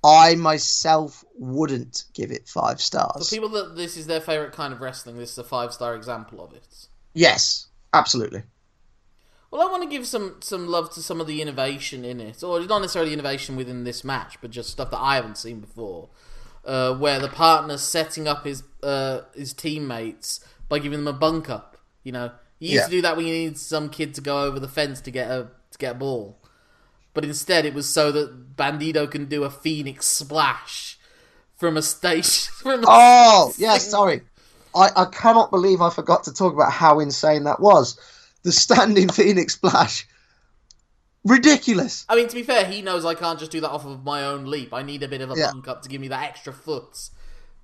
I 0.02 0.36
myself 0.36 1.26
wouldn't 1.38 2.06
give 2.14 2.32
it 2.32 2.48
five 2.48 2.78
For 2.78 2.84
stars. 2.84 3.30
people 3.30 3.50
that 3.50 3.76
this 3.76 3.98
is 3.98 4.08
their 4.08 4.22
favorite 4.22 4.54
kind 4.54 4.72
of 4.74 4.80
wrestling, 4.80 5.18
this 5.18 5.32
is 5.34 5.38
a 5.38 5.44
five 5.44 5.74
star 5.74 5.94
example 5.94 6.42
of 6.42 6.54
it. 6.54 6.88
Yes, 7.14 7.68
absolutely. 7.94 8.44
Well, 9.52 9.62
I 9.68 9.72
want 9.72 9.84
to 9.84 9.90
give 9.90 10.06
some 10.08 10.38
some 10.42 10.68
love 10.68 10.94
to 10.96 11.02
some 11.04 11.22
of 11.22 11.28
the 11.28 11.42
innovation 11.42 12.04
in 12.04 12.20
it, 12.20 12.44
or 12.44 12.60
not 12.66 12.80
necessarily 12.82 13.14
innovation 13.14 13.56
within 13.56 13.84
this 13.84 14.04
match, 14.04 14.38
but 14.42 14.52
just 14.52 14.70
stuff 14.70 14.92
that 14.92 15.00
I 15.00 15.16
haven't 15.16 15.38
seen 15.38 15.60
before, 15.62 16.10
uh, 16.66 16.96
where 16.96 17.20
the 17.20 17.30
partner's 17.30 17.82
setting 17.82 18.28
up 18.28 18.46
his 18.46 18.64
uh, 18.84 19.22
his 19.36 19.54
teammates 19.54 20.42
by 20.68 20.80
giving 20.80 21.00
them 21.04 21.08
a 21.16 21.18
bunk 21.18 21.50
up. 21.50 21.78
You 22.04 22.12
know, 22.12 22.32
you 22.60 22.72
used 22.72 22.86
Yeah. 22.86 22.88
to 22.88 22.92
do 22.92 23.02
that 23.02 23.16
when 23.18 23.26
you 23.28 23.34
need 23.34 23.58
some 23.58 23.90
kid 23.90 24.14
to 24.16 24.22
go 24.22 24.44
over 24.44 24.60
the 24.60 24.68
fence 24.68 25.00
to 25.02 25.12
get 25.12 25.30
a 25.32 25.50
to 25.72 25.78
get 25.78 25.92
a 25.96 26.00
ball, 26.00 26.38
but 27.14 27.26
instead 27.26 27.66
it 27.66 27.74
was 27.74 27.88
so 27.90 28.12
that 28.12 28.56
Bandido 28.58 29.10
can 29.10 29.26
do 29.26 29.44
a 29.44 29.50
phoenix 29.50 30.08
splash 30.08 31.00
from 31.56 31.78
a 31.78 31.82
station. 31.82 32.54
From 32.62 32.84
a 32.86 32.88
Oh 32.88 33.54
yes, 33.58 33.90
sorry. 33.90 34.22
I, 34.76 34.90
I 34.96 35.06
cannot 35.06 35.52
believe 35.52 35.82
I 35.82 35.90
forgot 35.90 36.24
to 36.26 36.34
talk 36.34 36.54
about 36.54 36.72
how 36.72 37.00
insane 37.00 37.44
that 37.46 37.60
was. 37.60 38.00
The 38.46 38.52
standing 38.54 39.10
Phoenix 39.18 39.56
splash, 39.56 40.08
ridiculous. 41.24 42.06
I 42.08 42.16
mean, 42.16 42.28
to 42.28 42.36
be 42.36 42.44
fair, 42.44 42.66
he 42.66 42.82
knows 42.82 43.04
I 43.04 43.16
can't 43.16 43.40
just 43.40 43.52
do 43.52 43.60
that 43.62 43.70
off 43.72 43.86
of 43.86 44.04
my 44.04 44.24
own 44.24 44.46
leap. 44.46 44.74
I 44.74 44.84
need 44.84 45.04
a 45.04 45.08
bit 45.08 45.22
of 45.22 45.32
a 45.32 45.36
Yeah. 45.36 45.52
bunk 45.52 45.68
up 45.68 45.82
to 45.82 45.90
give 45.90 46.00
me 46.00 46.08
that 46.10 46.24
extra 46.24 46.54
foot 46.54 47.10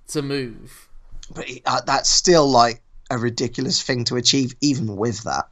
to 0.08 0.22
move. 0.22 0.88
But 1.34 1.46
uh, 1.64 1.80
that's 1.86 2.10
still 2.10 2.46
like 2.50 2.82
a 3.10 3.16
ridiculous 3.16 3.80
thing 3.80 4.04
to 4.04 4.16
achieve, 4.16 4.54
even 4.60 4.96
with 4.96 5.22
that. 5.22 5.48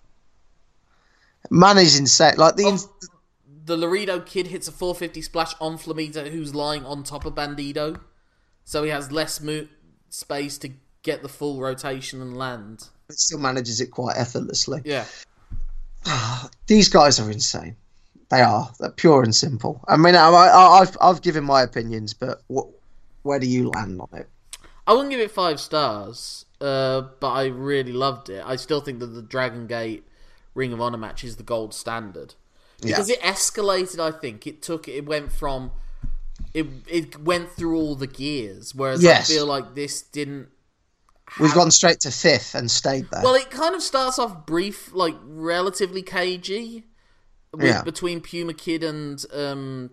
Man 1.51 1.79
is 1.79 1.99
insane. 1.99 2.35
Like 2.37 2.57
the 2.57 2.87
The 3.65 3.77
Laredo 3.77 4.21
kid 4.21 4.49
hits 4.49 4.67
a 4.69 4.73
450 4.73 5.23
splash 5.23 5.55
on 5.61 5.79
Flamita, 5.79 6.29
who's 6.31 6.55
lying 6.55 6.85
on 6.85 7.03
top 7.05 7.25
of 7.25 7.35
Bandido, 7.35 8.01
so 8.65 8.83
he 8.83 8.91
has 8.91 9.11
less 9.13 9.41
mo- 9.41 9.69
space 10.09 10.59
to 10.59 10.71
get 11.03 11.23
the 11.23 11.29
full 11.29 11.61
rotation 11.61 12.21
and 12.21 12.37
land. 12.37 12.89
It 13.11 13.19
still 13.19 13.39
manages 13.39 13.81
it 13.81 13.91
quite 13.91 14.17
effortlessly. 14.17 14.81
Yeah, 14.85 15.05
These 16.67 16.89
guys 16.89 17.21
are 17.21 17.31
insane. 17.31 17.77
They 18.31 18.41
are. 18.41 18.71
They're 18.79 18.91
pure 18.91 19.23
and 19.23 19.35
simple. 19.35 19.85
I 19.89 19.97
mean, 19.97 20.15
I, 20.15 20.29
I, 20.29 20.81
I've 20.81 20.97
I've 21.01 21.23
given 21.23 21.45
my 21.45 21.63
opinions, 21.63 22.15
but 22.15 22.43
wh- 22.53 22.71
where 23.23 23.39
do 23.39 23.47
you 23.47 23.71
land 23.71 24.01
on 24.01 24.09
it? 24.19 24.29
I 24.87 24.93
wouldn't 24.93 25.11
give 25.11 25.21
it 25.21 25.31
five 25.31 25.61
stars, 25.61 26.47
uh, 26.61 27.03
but 27.21 27.31
I 27.31 27.47
really 27.47 27.93
loved 27.93 28.29
it. 28.29 28.43
I 28.45 28.57
still 28.57 28.81
think 28.81 29.01
that 29.01 29.07
the 29.07 29.23
Dragon 29.23 29.67
Gate 29.67 30.05
Ring 30.55 30.73
of 30.73 30.81
Honor 30.81 30.97
match 30.99 31.25
is 31.25 31.37
the 31.37 31.43
gold 31.43 31.75
standard 31.75 32.35
because 32.81 33.11
it 33.11 33.21
escalated. 33.21 33.99
I 33.99 34.17
think 34.17 34.47
it 34.47 34.63
took 34.63 34.89
it 34.89 35.07
went 35.07 35.33
from 35.33 35.73
it 36.55 36.67
it 36.89 37.21
went 37.21 37.51
through 37.51 37.77
all 37.77 37.95
the 37.95 38.07
gears, 38.07 38.75
whereas 38.75 39.03
Yes. 39.03 39.31
I 39.31 39.35
feel 39.35 39.47
like 39.47 39.75
this 39.75 40.03
didn't. 40.03 40.49
We've 41.39 41.55
gone 41.55 41.71
straight 41.71 42.01
to 42.01 42.11
fifth 42.11 42.55
and 42.55 42.71
stayed 42.71 43.07
there. 43.11 43.23
Well, 43.23 43.35
it 43.35 43.51
kind 43.51 43.75
of 43.75 43.83
starts 43.83 44.19
off 44.19 44.47
brief, 44.47 44.93
like 44.93 45.15
relatively 45.23 46.03
cagey, 46.03 46.85
with, 47.53 47.65
Yeah. 47.65 47.83
between 47.83 48.21
Puma 48.21 48.55
Kid 48.55 48.83
and 48.83 49.25
um, 49.33 49.91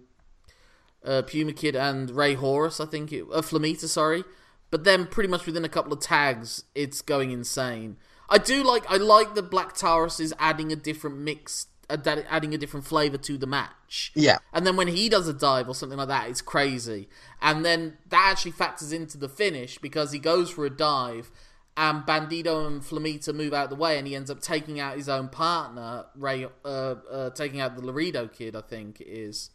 uh, 1.06 1.22
Puma 1.24 1.53
Kid 1.53 1.75
and 1.75 2.10
Rey 2.10 2.34
Horus. 2.34 2.79
I 2.79 2.86
think 2.86 3.12
it, 3.13 3.25
uh, 3.32 3.41
Flamita, 3.41 3.88
sorry. 3.88 4.24
But 4.70 4.84
then, 4.84 5.06
pretty 5.08 5.29
much 5.29 5.46
within 5.46 5.63
a 5.63 5.70
couple 5.70 5.94
of 5.94 6.00
tags, 6.01 6.63
it's 6.75 7.01
going 7.01 7.32
insane. 7.32 7.98
I 8.29 8.38
do 8.38 8.63
like. 8.63 8.84
I 8.89 8.98
like 8.98 9.36
the 9.36 9.41
Black 9.44 9.74
Taurus 9.75 10.20
is 10.20 10.34
adding 10.39 10.72
a 10.74 10.75
different 10.75 11.17
mix, 11.20 11.67
adding 11.89 12.53
a 12.53 12.58
different 12.58 12.86
flavor 12.86 13.17
to 13.17 13.38
the 13.38 13.48
match. 13.48 14.12
yeah, 14.15 14.39
And 14.53 14.65
then 14.67 14.75
when 14.75 14.88
he 14.89 15.10
does 15.10 15.27
a 15.27 15.34
dive 15.34 15.70
or 15.70 15.75
something 15.75 15.98
like 15.98 16.10
that, 16.10 16.29
it's 16.29 16.41
crazy. 16.41 17.08
And 17.41 17.63
then 17.63 17.98
that 18.10 18.27
actually 18.32 18.51
factors 18.51 18.91
into 18.91 19.17
the 19.17 19.29
finish 19.29 19.77
because 19.77 20.12
he 20.12 20.20
goes 20.20 20.50
for 20.50 20.65
a 20.65 20.70
dive 20.70 21.32
and 21.77 22.03
Bandido 22.03 22.65
and 22.67 22.82
Flamita 22.82 23.34
move 23.34 23.53
out 23.53 23.70
the 23.70 23.75
way 23.75 23.98
and 23.98 24.08
he 24.08 24.15
ends 24.15 24.29
up 24.32 24.41
taking 24.41 24.79
out 24.79 24.98
his 24.98 25.08
own 25.08 25.29
partner, 25.29 26.06
Ray, 26.15 26.46
uh, 26.65 26.67
uh, 26.67 27.29
taking 27.29 27.62
out 27.62 27.75
the 27.75 27.86
Laredo 27.86 28.27
kid, 28.27 28.56
I 28.56 28.62
think 28.62 29.00
it 29.00 29.08
is. 29.08 29.51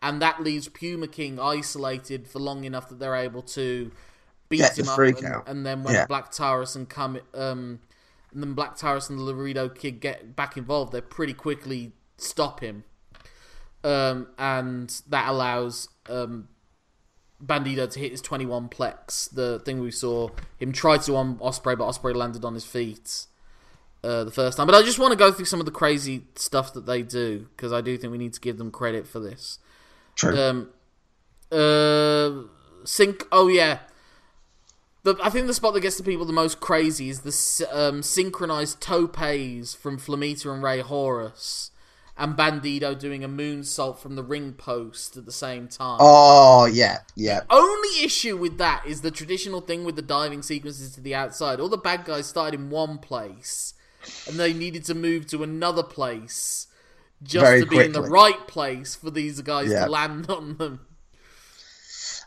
And 0.00 0.22
that 0.22 0.42
leaves 0.42 0.68
Puma 0.68 1.08
King 1.08 1.38
isolated 1.40 2.26
for 2.28 2.38
long 2.38 2.64
enough 2.64 2.88
that 2.88 2.98
they're 2.98 3.16
able 3.16 3.42
to 3.42 3.90
beat 4.48 4.58
Get 4.58 4.76
the 4.76 4.82
him 4.82 4.88
up. 4.88 4.94
freak 4.96 5.18
And, 5.18 5.26
out. 5.26 5.48
and 5.48 5.66
then 5.66 5.82
when 5.82 5.94
Yeah. 5.94 6.06
Black 6.06 6.30
Taurus 6.32 6.74
and 6.74 6.88
come, 6.88 7.20
um, 7.34 7.80
and 8.32 8.42
then 8.42 8.54
Black 8.54 8.76
Taurus 8.76 9.08
and 9.08 9.18
the 9.18 9.22
Laredo 9.22 9.68
kid 9.68 10.00
get 10.00 10.36
back 10.36 10.56
involved, 10.56 10.92
they 10.92 11.00
pretty 11.00 11.34
quickly 11.34 11.92
stop 12.16 12.60
him 12.60 12.84
um, 13.84 14.28
and 14.38 15.02
that 15.08 15.28
allows 15.28 15.88
um, 16.08 16.48
Bandido 17.44 17.90
to 17.90 17.98
hit 17.98 18.10
his 18.12 18.20
21 18.20 18.68
plex. 18.68 19.32
The 19.32 19.60
thing 19.60 19.80
we 19.80 19.90
saw 19.90 20.30
him 20.58 20.72
try 20.72 20.98
to 20.98 21.16
on 21.16 21.36
Ospreay, 21.38 21.78
but 21.78 21.88
Ospreay 21.88 22.14
landed 22.14 22.44
on 22.44 22.54
his 22.54 22.64
feet 22.64 23.26
uh, 24.02 24.24
the 24.24 24.30
first 24.30 24.56
time. 24.56 24.66
But 24.66 24.74
I 24.74 24.82
just 24.82 24.98
want 24.98 25.12
to 25.12 25.18
go 25.18 25.30
through 25.30 25.44
some 25.44 25.60
of 25.60 25.66
the 25.66 25.72
crazy 25.72 26.24
stuff 26.34 26.72
that 26.74 26.86
they 26.86 27.02
do 27.02 27.46
because 27.56 27.72
I 27.72 27.80
do 27.80 27.96
think 27.96 28.10
we 28.10 28.18
need 28.18 28.34
to 28.34 28.40
give 28.40 28.58
them 28.58 28.70
credit 28.70 29.06
for 29.06 29.20
this. 29.20 29.58
true. 30.16 30.38
Um, 30.38 30.70
uh, 31.52 32.48
sync. 32.84 33.26
Oh 33.30 33.48
yeah. 33.48 33.78
The, 35.14 35.22
I 35.22 35.30
think 35.30 35.46
the 35.46 35.54
spot 35.54 35.74
that 35.74 35.80
gets 35.80 35.96
the 35.96 36.02
people 36.02 36.26
the 36.26 36.32
most 36.32 36.60
crazy 36.60 37.08
is 37.08 37.20
the 37.20 37.68
um, 37.72 38.02
synchronized 38.02 38.80
topes 38.80 39.74
from 39.74 39.98
Flamita 39.98 40.52
and 40.52 40.62
Rey 40.62 40.80
Horus, 40.80 41.70
and 42.16 42.36
Bandido 42.36 42.98
doing 42.98 43.24
a 43.24 43.28
moonsault 43.28 43.98
from 43.98 44.16
the 44.16 44.22
ring 44.22 44.52
post 44.52 45.16
at 45.16 45.24
the 45.24 45.32
same 45.32 45.68
time. 45.68 45.98
oh 46.00 46.66
yeah, 46.66 46.98
yeah. 47.14 47.40
The 47.40 47.54
Only 47.54 48.04
issue 48.04 48.36
with 48.36 48.58
that 48.58 48.84
is 48.86 49.00
the 49.00 49.10
traditional 49.10 49.60
thing 49.60 49.84
with 49.84 49.96
the 49.96 50.02
diving 50.02 50.42
sequences 50.42 50.94
to 50.94 51.00
the 51.00 51.14
outside. 51.14 51.60
All 51.60 51.68
the 51.68 51.78
bad 51.78 52.04
guys 52.04 52.26
started 52.26 52.58
in 52.60 52.68
one 52.70 52.98
place, 52.98 53.74
and 54.26 54.38
they 54.38 54.52
needed 54.52 54.84
to 54.86 54.94
move 54.94 55.26
to 55.28 55.42
another 55.42 55.82
place 55.82 56.66
just 57.22 57.44
Very 57.44 57.60
to 57.60 57.66
be 57.66 57.78
in 57.80 57.92
the 57.92 58.02
right 58.02 58.46
place 58.46 58.94
for 58.94 59.10
these 59.10 59.40
guys 59.40 59.70
Yeah. 59.70 59.86
to 59.86 59.90
land 59.90 60.28
on 60.30 60.56
them. 60.58 60.80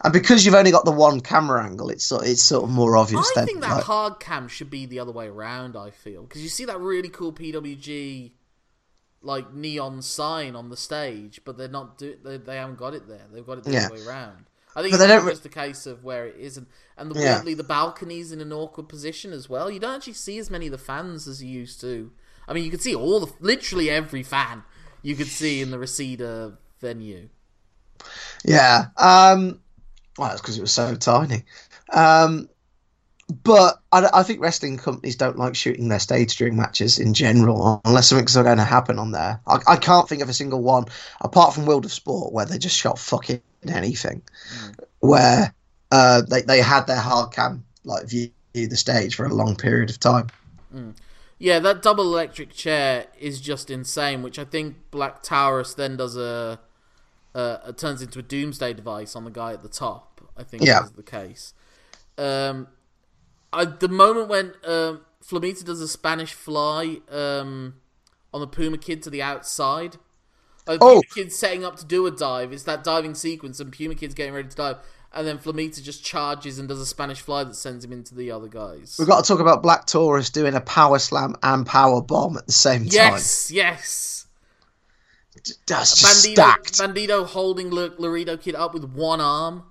And 0.04 0.12
because 0.14 0.46
you've 0.46 0.56
only 0.56 0.72
got 0.72 0.86
the 0.86 0.92
one 0.92 1.20
camera 1.22 1.64
angle, 1.64 1.90
it's 1.90 2.06
sort 2.06 2.26
it's 2.26 2.42
sort 2.44 2.64
of 2.64 2.70
more 2.70 2.98
obvious. 2.98 3.30
I 3.36 3.42
then, 3.42 3.46
think 3.46 3.62
that 3.62 3.76
like- 3.76 3.84
hard 3.84 4.20
cam 4.20 4.48
should 4.48 4.70
be 4.70 4.86
the 4.86 5.00
other 5.00 5.12
way 5.12 5.28
around. 5.28 5.76
I 5.76 5.92
feel 5.92 6.24
because 6.24 6.42
you 6.42 6.50
see 6.50 6.66
that 6.66 6.80
really 6.80 7.10
cool 7.10 7.32
PWG 7.34 8.32
like 9.22 9.54
neon 9.54 10.02
sign 10.02 10.56
on 10.56 10.70
the 10.70 10.78
stage, 10.78 11.42
but 11.46 11.58
they're 11.58 11.68
not 11.68 11.98
do 12.00 12.16
they, 12.24 12.38
they 12.38 12.56
haven't 12.56 12.78
got 12.80 12.94
it 12.96 13.08
there. 13.08 13.28
They've 13.32 13.46
got 13.46 13.60
it 13.60 13.64
the 13.64 13.74
Yeah. 13.74 13.86
other 13.86 13.96
way 13.96 14.06
around. 14.06 14.46
I 14.76 14.82
think 14.82 14.98
But 14.98 15.10
it's 15.10 15.26
just 15.26 15.46
a 15.46 15.50
case 15.50 15.86
of 15.86 16.04
where 16.04 16.26
it 16.28 16.38
isn't, 16.40 16.68
and 16.98 17.12
the 17.12 17.20
Yeah. 17.20 17.36
weirdly 17.36 17.54
the 17.54 17.64
balconies 17.64 18.32
in 18.32 18.40
an 18.42 18.52
awkward 18.54 18.88
position 18.90 19.34
as 19.34 19.50
well. 19.50 19.70
You 19.70 19.80
don't 19.80 19.96
actually 19.96 20.14
see 20.14 20.40
as 20.40 20.50
many 20.50 20.66
of 20.68 20.72
the 20.72 20.78
fans 20.78 21.28
as 21.28 21.44
you 21.44 21.50
used 21.50 21.82
to. 21.82 22.12
I 22.48 22.54
mean, 22.54 22.64
you 22.64 22.72
could 22.72 22.82
see 22.82 22.96
all 22.96 23.20
the 23.20 23.32
literally 23.40 23.90
every 23.90 24.24
fan 24.24 24.64
you 25.04 25.16
could 25.16 25.28
see 25.28 25.62
in 25.62 25.72
the 25.72 25.78
Reseda 25.78 26.58
venue. 26.80 27.30
Yeah. 28.44 28.86
Um, 28.98 29.60
well, 30.18 30.30
that's 30.30 30.42
because 30.42 30.58
it 30.58 30.62
was 30.62 30.72
so 30.72 30.96
tiny. 30.96 31.44
Um, 31.92 32.50
but 33.44 33.82
I, 33.92 34.10
I, 34.14 34.24
think 34.24 34.42
wrestling 34.42 34.78
companies 34.78 35.16
don't 35.16 35.38
like 35.38 35.56
shooting 35.56 35.88
their 35.88 36.00
stage 36.00 36.36
during 36.36 36.58
matches 36.58 37.00
in 37.00 37.14
general, 37.14 37.82
unless 37.86 38.10
something's 38.10 38.36
going 38.36 38.58
to 38.58 38.64
happen 38.64 39.00
on 39.00 39.12
there. 39.12 39.40
I, 39.48 39.60
I, 39.68 39.76
can't 39.78 40.08
think 40.08 40.22
of 40.22 40.30
a 40.30 40.34
single 40.34 40.62
one, 40.62 40.86
apart 41.22 41.54
from 41.54 41.66
World 41.66 41.86
of 41.86 41.94
Sport, 41.94 42.34
where 42.34 42.46
they 42.46 42.58
just 42.58 42.78
shot 42.78 43.00
fucking 43.00 43.42
anything, 43.68 44.22
mm. 44.54 44.76
where 45.00 45.54
uh, 45.92 46.24
they, 46.30 46.42
they 46.42 46.62
had 46.62 46.88
their 46.88 47.00
hard 47.00 47.32
cam 47.32 47.64
like 47.84 48.08
view 48.08 48.32
the 48.54 48.76
stage 48.76 49.16
for 49.16 49.26
a 49.26 49.34
long 49.34 49.56
period 49.56 49.90
of 49.90 50.00
time. 50.00 50.28
Mm. 50.74 50.96
Yeah, 51.40 51.60
that 51.60 51.82
double 51.82 52.04
electric 52.04 52.54
chair 52.54 53.08
is 53.20 53.42
just 53.42 53.70
insane. 53.72 54.22
Which 54.22 54.38
I 54.38 54.46
think 54.46 54.76
Black 54.92 55.24
Taurus 55.24 55.74
then 55.74 55.98
does 55.98 56.16
a, 56.16 56.60
a, 57.34 57.74
turns 57.76 58.02
into 58.02 58.20
a 58.20 58.22
doomsday 58.22 58.74
device 58.74 59.16
on 59.16 59.24
the 59.24 59.32
guy 59.32 59.54
at 59.54 59.62
the 59.62 59.70
top. 59.70 60.22
I 60.38 60.44
think 60.44 60.64
yeah. 60.64 60.84
is 60.84 60.92
the 60.92 61.04
case. 61.04 61.54
Um, 62.18 62.68
I, 63.54 63.66
the 63.66 63.88
moment 63.88 64.30
when 64.30 64.54
um, 64.66 65.02
Flamita 65.24 65.64
does 65.64 65.82
a 65.82 65.88
Spanish 65.88 66.34
fly 66.34 66.98
um, 67.10 67.76
on 68.34 68.42
the 68.42 68.48
Puma 68.48 68.78
Kid 68.78 69.02
to 69.04 69.10
the 69.10 69.22
outside. 69.22 69.98
Uh, 70.68 70.78
oh. 70.80 71.02
Puma 71.02 71.02
Kid's 71.14 71.36
setting 71.36 71.66
up 71.66 71.78
to 71.78 71.86
do 71.86 72.06
a 72.06 72.12
dive. 72.12 72.54
It's 72.54 72.64
that 72.64 72.84
diving 72.84 73.16
sequence, 73.16 73.60
and 73.60 73.72
Puma 73.72 73.96
Kid's 73.96 74.14
getting 74.14 74.34
ready 74.34 74.50
to 74.50 74.56
dive 74.56 74.78
and 75.14 75.28
then 75.28 75.38
Flamita 75.38 75.84
just 75.84 76.04
charges 76.04 76.58
and 76.58 76.68
does 76.68 76.80
a 76.80 76.86
Spanish 76.86 77.20
fly 77.22 77.44
that 77.44 77.56
sends 77.56 77.84
him 77.84 77.92
into 77.92 78.16
the 78.16 78.32
other 78.32 78.48
guys. 78.48 78.96
We've 78.98 79.08
got 79.08 79.24
to 79.24 79.28
talk 79.28 79.42
about 79.42 79.62
Black 79.62 79.86
Taurus 79.86 80.30
doing 80.30 80.56
a 80.56 80.62
power 80.62 81.00
slam 81.00 81.36
and 81.44 81.66
power 81.66 82.02
bomb 82.02 82.38
at 82.38 82.46
the 82.46 82.54
same 82.54 82.82
time. 82.82 82.92
Yes, 82.92 83.52
yes. 83.52 84.28
That's 85.68 86.04
Bandido, 86.04 86.34
stacked. 86.34 86.74
Bandido 86.74 87.26
holding 87.26 87.76
L- 87.78 87.96
Laredo 87.98 88.38
Kid 88.38 88.56
up 88.56 88.74
with 88.74 88.86
one 88.86 89.22
arm. 89.22 89.64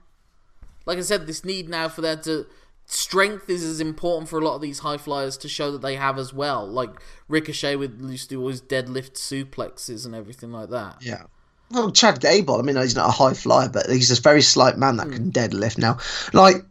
Like 0.86 0.98
I 0.98 1.02
said, 1.02 1.26
this 1.26 1.44
need 1.44 1.68
now 1.68 1.88
for 1.88 2.00
that 2.00 2.22
to 2.24 2.46
strength 2.86 3.48
is 3.48 3.62
as 3.62 3.80
important 3.80 4.28
for 4.28 4.38
a 4.38 4.44
lot 4.44 4.56
of 4.56 4.60
these 4.60 4.80
high 4.80 4.96
flyers 4.96 5.36
to 5.38 5.48
show 5.48 5.70
that 5.70 5.82
they 5.82 5.96
have 5.96 6.18
as 6.18 6.32
well. 6.32 6.66
Like 6.66 6.90
Ricochet 7.28 7.76
with 7.76 8.00
used 8.02 8.30
to 8.30 8.46
his 8.46 8.60
deadlift 8.60 9.12
suplexes 9.12 10.04
and 10.04 10.14
everything 10.14 10.52
like 10.52 10.70
that. 10.70 10.96
Yeah. 11.00 11.24
Well, 11.70 11.92
Chad 11.92 12.20
Gable, 12.20 12.58
I 12.58 12.62
mean, 12.62 12.76
he's 12.76 12.96
not 12.96 13.08
a 13.08 13.12
high 13.12 13.34
flyer, 13.34 13.68
but 13.68 13.88
he's 13.88 14.10
a 14.10 14.20
very 14.20 14.42
slight 14.42 14.76
man 14.76 14.96
that 14.96 15.06
mm. 15.06 15.12
can 15.12 15.30
deadlift 15.30 15.78
now. 15.78 15.98
Like, 16.32 16.64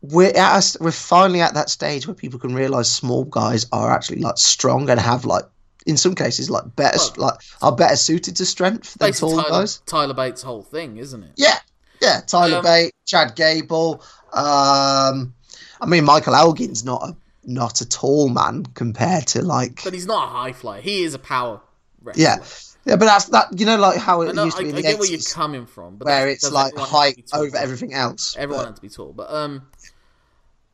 we're 0.00 0.36
at 0.36 0.74
a, 0.74 0.78
we're 0.82 0.90
finally 0.90 1.40
at 1.40 1.54
that 1.54 1.70
stage 1.70 2.06
where 2.06 2.14
people 2.14 2.40
can 2.40 2.54
realize 2.54 2.90
small 2.90 3.24
guys 3.24 3.66
are 3.72 3.92
actually 3.92 4.20
like 4.20 4.38
strong 4.38 4.90
and 4.90 4.98
have 4.98 5.24
like 5.24 5.44
in 5.86 5.96
some 5.96 6.14
cases 6.14 6.50
like 6.50 6.76
better 6.76 6.98
well, 6.98 7.28
like 7.28 7.37
are 7.60 7.74
better 7.74 7.96
suited 7.96 8.36
to 8.36 8.46
strength 8.46 8.94
than 8.94 9.12
tall 9.12 9.36
Tyler, 9.36 9.48
guys. 9.48 9.78
Tyler 9.86 10.14
Bates' 10.14 10.42
whole 10.42 10.62
thing, 10.62 10.98
isn't 10.98 11.22
it? 11.22 11.32
Yeah, 11.36 11.58
yeah. 12.00 12.20
Tyler 12.26 12.58
um, 12.58 12.64
Bates, 12.64 12.96
Chad 13.06 13.34
Gable. 13.34 14.02
Um, 14.32 15.34
I 15.80 15.86
mean, 15.86 16.04
Michael 16.04 16.34
Elgin's 16.34 16.84
not 16.84 17.02
a 17.02 17.16
not 17.44 17.80
a 17.80 17.88
tall 17.88 18.28
man 18.28 18.66
compared 18.74 19.26
to 19.28 19.42
like. 19.42 19.82
But 19.82 19.94
he's 19.94 20.06
not 20.06 20.28
a 20.28 20.30
high 20.30 20.52
flyer. 20.52 20.80
He 20.80 21.02
is 21.02 21.14
a 21.14 21.18
power. 21.18 21.60
Wrestler. 22.02 22.22
Yeah, 22.22 22.36
yeah, 22.84 22.96
but 22.96 23.06
that's 23.06 23.26
that. 23.26 23.58
You 23.58 23.66
know, 23.66 23.76
like 23.76 23.98
how 23.98 24.22
it 24.22 24.34
know, 24.34 24.44
used 24.44 24.56
to 24.58 24.62
be 24.62 24.68
I, 24.68 24.70
in 24.70 24.74
the 24.76 24.88
I 24.88 24.90
get 24.92 25.00
where 25.00 25.08
you're 25.08 25.20
coming 25.20 25.66
from, 25.66 25.96
but 25.96 26.06
where 26.06 26.28
it's 26.28 26.50
like 26.50 26.76
height 26.76 27.28
over 27.32 27.56
everything 27.56 27.92
else. 27.92 28.36
Everyone 28.36 28.64
but... 28.64 28.68
had 28.68 28.76
to 28.76 28.82
be 28.82 28.88
tall, 28.88 29.12
but 29.12 29.30
um, 29.30 29.68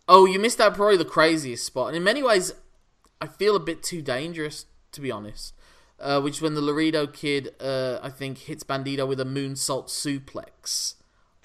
oh, 0.09 0.27
you 0.27 0.39
missed 0.39 0.61
out 0.61 0.75
probably 0.75 0.99
the 0.99 1.05
craziest 1.05 1.65
spot, 1.65 1.89
and 1.89 1.97
in 1.97 2.05
many 2.05 2.23
ways, 2.23 2.53
I 3.21 3.27
feel 3.27 3.57
a 3.57 3.61
bit 3.61 3.83
too 3.83 4.03
dangerous 4.03 4.67
to 4.95 5.01
be 5.01 5.11
honest. 5.11 5.54
Uh, 6.05 6.21
which 6.21 6.43
when 6.43 6.53
the 6.55 6.61
Laredo 6.61 7.07
kid, 7.07 7.55
uh, 7.61 7.99
I 8.03 8.11
think, 8.11 8.37
hits 8.37 8.63
Bandido 8.63 9.09
with 9.09 9.21
a 9.21 9.25
moonsault 9.25 9.89
suplex 9.89 10.97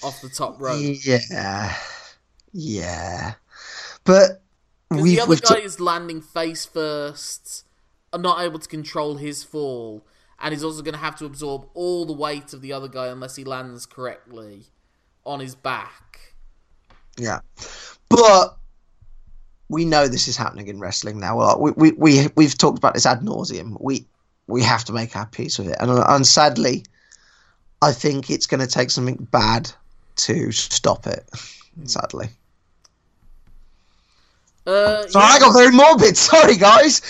off 0.03 0.21
the 0.21 0.27
top 0.27 0.59
rope. 0.59 0.77
Yeah, 0.81 1.75
yeah, 2.51 3.33
but 4.03 4.41
we 4.91 5.15
the 5.15 5.21
other 5.21 5.37
guy 5.37 5.55
t- 5.55 5.63
is 5.63 5.79
landing 5.79 6.21
face 6.21 6.65
first, 6.65 7.65
not 8.13 8.41
able 8.41 8.59
to 8.59 8.67
control 8.67 9.15
his 9.15 9.43
fall 9.43 10.05
and 10.41 10.53
he's 10.53 10.63
also 10.63 10.81
going 10.81 10.93
to 10.93 10.99
have 10.99 11.15
to 11.17 11.25
absorb 11.25 11.67
all 11.73 12.05
the 12.05 12.13
weight 12.13 12.53
of 12.53 12.61
the 12.61 12.73
other 12.73 12.87
guy 12.87 13.07
unless 13.07 13.35
he 13.35 13.43
lands 13.43 13.85
correctly 13.85 14.65
on 15.25 15.39
his 15.39 15.55
back. 15.55 16.33
Yeah, 17.17 17.39
but 18.09 18.57
we 19.67 19.85
know 19.85 20.07
this 20.07 20.27
is 20.27 20.37
happening 20.37 20.67
in 20.67 20.79
wrestling 20.79 21.19
now. 21.19 21.57
We 21.57 21.71
we 21.71 21.91
we 21.91 22.27
we've 22.35 22.57
talked 22.57 22.77
about 22.77 22.93
this 22.93 23.05
ad 23.05 23.19
nauseum. 23.19 23.75
We 23.81 24.07
we 24.49 24.63
have 24.63 24.83
to 24.85 24.93
make 24.93 25.15
our 25.15 25.25
peace 25.25 25.57
with 25.57 25.69
it, 25.69 25.77
and 25.79 25.91
and 25.91 26.27
sadly, 26.27 26.83
I 27.81 27.91
think 27.91 28.29
it's 28.29 28.47
going 28.47 28.59
to 28.59 28.67
take 28.67 28.89
something 28.89 29.27
bad 29.31 29.71
to 30.17 30.51
stop 30.51 31.07
it. 31.07 31.29
Sadly. 31.85 32.29
Uh, 34.67 35.07
so 35.07 35.19
yeah. 35.19 35.25
I 35.25 35.39
got 35.39 35.53
very 35.53 35.71
morbid. 35.71 36.17
Sorry, 36.29 36.57
guys. 36.57 37.01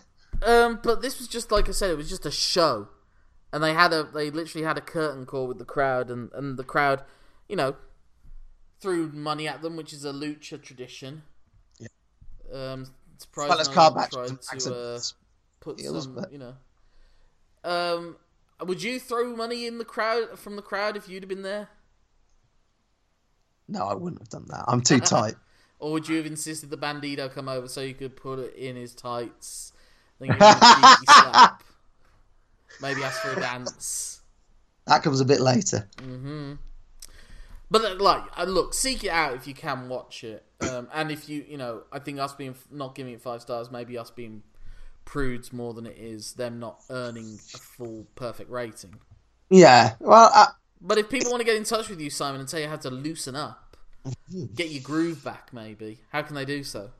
Um, 0.40 0.78
but 0.82 1.02
this 1.02 1.18
was 1.18 1.26
just 1.26 1.50
like 1.50 1.68
I 1.68 1.72
said, 1.72 1.90
it 1.90 1.96
was 1.96 2.08
just 2.08 2.24
a 2.24 2.30
show, 2.30 2.88
and 3.52 3.62
they 3.62 3.74
had 3.74 3.92
a 3.92 4.04
they 4.04 4.30
literally 4.30 4.64
had 4.64 4.78
a 4.78 4.80
curtain 4.80 5.26
call 5.26 5.48
with 5.48 5.58
the 5.58 5.64
crowd, 5.64 6.10
and 6.10 6.30
and 6.32 6.56
the 6.56 6.64
crowd, 6.64 7.02
you 7.48 7.56
know, 7.56 7.74
threw 8.80 9.10
money 9.10 9.48
at 9.48 9.62
them, 9.62 9.76
which 9.76 9.92
is 9.92 10.04
a 10.04 10.12
lucha 10.12 10.62
tradition. 10.62 11.22
Yeah. 11.78 11.88
Um, 12.52 12.86
surprisingly, 13.18 13.64
well, 13.64 13.90
car 13.90 13.94
match 13.94 14.10
tried 14.10 14.60
to 14.60 14.74
uh, 14.74 15.00
put 15.60 15.80
some, 15.80 16.14
but... 16.14 16.32
you 16.32 16.38
know. 16.38 16.54
Um, 17.64 18.16
would 18.64 18.82
you 18.82 18.98
throw 18.98 19.34
money 19.36 19.66
in 19.66 19.78
the 19.78 19.84
crowd 19.84 20.38
from 20.38 20.56
the 20.56 20.62
crowd 20.62 20.96
if 20.96 21.08
you'd 21.08 21.22
have 21.22 21.28
been 21.28 21.42
there? 21.42 21.68
No, 23.68 23.86
I 23.86 23.94
wouldn't 23.94 24.22
have 24.22 24.30
done 24.30 24.46
that. 24.48 24.64
I'm 24.66 24.80
too 24.80 25.00
tight. 25.00 25.34
or 25.78 25.92
would 25.92 26.08
you 26.08 26.16
have 26.16 26.26
insisted 26.26 26.70
the 26.70 26.78
bandito 26.78 27.32
come 27.32 27.48
over 27.48 27.68
so 27.68 27.80
you 27.80 27.94
could 27.94 28.16
put 28.16 28.38
it 28.38 28.54
in 28.54 28.76
his 28.76 28.94
tights? 28.94 29.72
Then 30.18 30.36
slap. 30.38 31.62
Maybe 32.80 33.02
ask 33.02 33.20
for 33.20 33.32
a 33.32 33.40
dance. 33.40 34.20
That 34.86 35.02
comes 35.02 35.20
a 35.20 35.24
bit 35.24 35.40
later. 35.40 35.88
Mm-hmm. 35.98 36.54
But 37.70 37.84
uh, 37.84 37.94
like, 37.96 38.22
uh, 38.36 38.44
look, 38.44 38.72
seek 38.72 39.04
it 39.04 39.10
out 39.10 39.34
if 39.34 39.46
you 39.46 39.54
can 39.54 39.88
watch 39.88 40.24
it, 40.24 40.44
um, 40.60 40.88
and 40.94 41.10
if 41.10 41.28
you, 41.28 41.44
you 41.46 41.58
know, 41.58 41.82
I 41.92 41.98
think 41.98 42.18
us 42.18 42.32
being 42.32 42.54
not 42.70 42.94
giving 42.94 43.12
it 43.12 43.20
five 43.20 43.42
stars, 43.42 43.70
maybe 43.70 43.98
us 43.98 44.10
being 44.10 44.42
prudes 45.08 45.54
more 45.54 45.72
than 45.72 45.86
it 45.86 45.96
is 45.96 46.34
them 46.34 46.60
not 46.60 46.82
earning 46.90 47.38
a 47.54 47.58
full 47.58 48.06
perfect 48.14 48.50
rating. 48.50 48.94
Yeah, 49.48 49.94
well, 50.00 50.30
uh, 50.34 50.48
but 50.82 50.98
if 50.98 51.08
people 51.08 51.30
want 51.30 51.40
to 51.40 51.46
get 51.46 51.56
in 51.56 51.64
touch 51.64 51.88
with 51.88 51.98
you, 51.98 52.10
Simon, 52.10 52.40
and 52.40 52.48
tell 52.48 52.60
you 52.60 52.68
how 52.68 52.76
to 52.76 52.90
loosen 52.90 53.34
up, 53.34 53.74
get 54.54 54.68
your 54.68 54.82
groove 54.82 55.24
back, 55.24 55.50
maybe 55.54 55.98
how 56.10 56.20
can 56.20 56.34
they 56.34 56.44
do 56.44 56.62
so? 56.62 56.90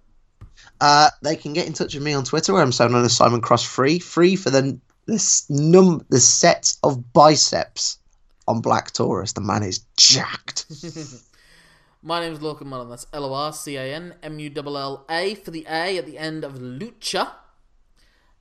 Uh, 0.81 1.11
they 1.23 1.37
can 1.37 1.53
get 1.53 1.67
in 1.67 1.75
touch 1.75 1.95
with 1.95 2.03
me 2.03 2.15
on 2.15 2.25
Twitter, 2.25 2.55
where 2.55 2.63
I'm 2.63 2.73
so 2.73 2.89
known 2.89 3.05
as 3.05 3.15
Simon 3.15 3.43
Cross 3.43 3.65
Free. 3.65 3.99
Free 3.99 4.37
for 4.37 4.49
the 4.49 4.81
this 5.05 5.49
num 5.51 6.05
the 6.09 6.19
set 6.19 6.75
of 6.83 7.13
biceps 7.13 7.99
on 8.47 8.63
Black 8.63 8.91
Taurus. 8.93 9.35
The 9.35 9.43
man 9.43 9.63
is 9.63 9.81
jacked. 9.99 10.65
My 12.03 12.21
name 12.21 12.33
is 12.33 12.39
Lorcan 12.39 12.65
Mullen. 12.65 12.89
That's 12.89 13.07
L 13.13 13.27
O 13.27 13.35
R 13.35 13.53
C 13.53 13.77
A 13.77 13.95
N 13.95 14.15
M 14.23 14.39
U 14.39 14.51
L 14.57 14.79
L 14.79 15.05
A 15.11 15.35
for 15.35 15.51
the 15.51 15.67
A 15.69 15.99
at 15.99 16.07
the 16.07 16.17
end 16.17 16.43
of 16.43 16.55
Lucha, 16.55 17.33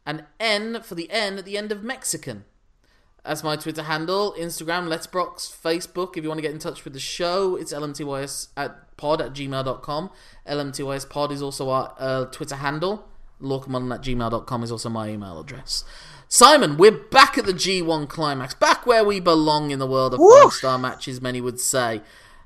and 0.07 0.23
N 0.39 0.81
for 0.81 0.95
the 0.95 1.11
N 1.11 1.37
at 1.37 1.45
the 1.45 1.57
end 1.57 1.71
of 1.71 1.83
Mexican. 1.83 2.45
That's 3.25 3.43
my 3.43 3.57
Twitter 3.57 3.83
handle, 3.83 4.33
Instagram, 4.39 4.87
Letterboxd, 4.87 5.61
Facebook. 5.61 6.15
If 6.15 6.23
you 6.23 6.29
want 6.29 6.37
to 6.37 6.41
get 6.41 6.53
in 6.53 6.59
touch 6.59 6.85
with 6.85 6.93
the 6.93 6.99
show, 6.99 7.57
it's 7.57 7.73
lmtys 7.73 8.47
at 8.55 8.95
pod 8.95 9.19
at 9.19 9.33
gmail.com. 9.33 10.09
LMTYS 10.47 11.09
pod 11.09 11.33
is 11.33 11.41
also 11.41 11.69
our 11.69 11.93
uh, 11.99 12.25
Twitter 12.25 12.55
handle. 12.55 13.05
Lorcamon 13.41 13.93
at 13.93 14.01
gmail.com 14.01 14.63
is 14.63 14.71
also 14.71 14.89
my 14.89 15.09
email 15.09 15.41
address. 15.41 15.83
Simon, 16.29 16.77
we're 16.77 16.91
back 16.91 17.37
at 17.37 17.45
the 17.45 17.53
G1 17.53 18.07
climax, 18.07 18.53
back 18.53 18.85
where 18.85 19.03
we 19.03 19.19
belong 19.19 19.71
in 19.71 19.79
the 19.79 19.85
world 19.85 20.13
of 20.13 20.19
five 20.19 20.53
star 20.53 20.77
matches, 20.77 21.21
many 21.21 21.41
would 21.41 21.59
say. 21.59 22.01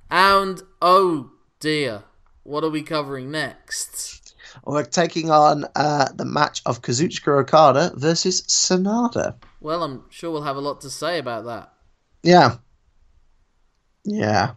And 0.10 0.64
oh 0.82 1.32
dear, 1.60 2.04
what 2.44 2.64
are 2.64 2.70
we 2.70 2.82
covering 2.82 3.30
next? 3.30 4.21
We're 4.66 4.84
taking 4.84 5.30
on 5.30 5.66
uh, 5.76 6.10
the 6.16 6.26
match 6.26 6.62
of 6.66 6.82
Kazuchika 6.82 7.40
Okada 7.42 7.92
versus 7.96 8.42
Sanada. 8.44 9.36
Well, 9.60 9.84
I'm 9.84 10.04
sure 10.10 10.32
we'll 10.32 10.44
have 10.44 10.58
a 10.58 10.62
lot 10.62 10.82
to 10.82 10.90
say 10.90 11.20
about 11.20 11.46
that. 11.46 11.72
Yeah. 12.24 12.58
Yeah. 14.04 14.54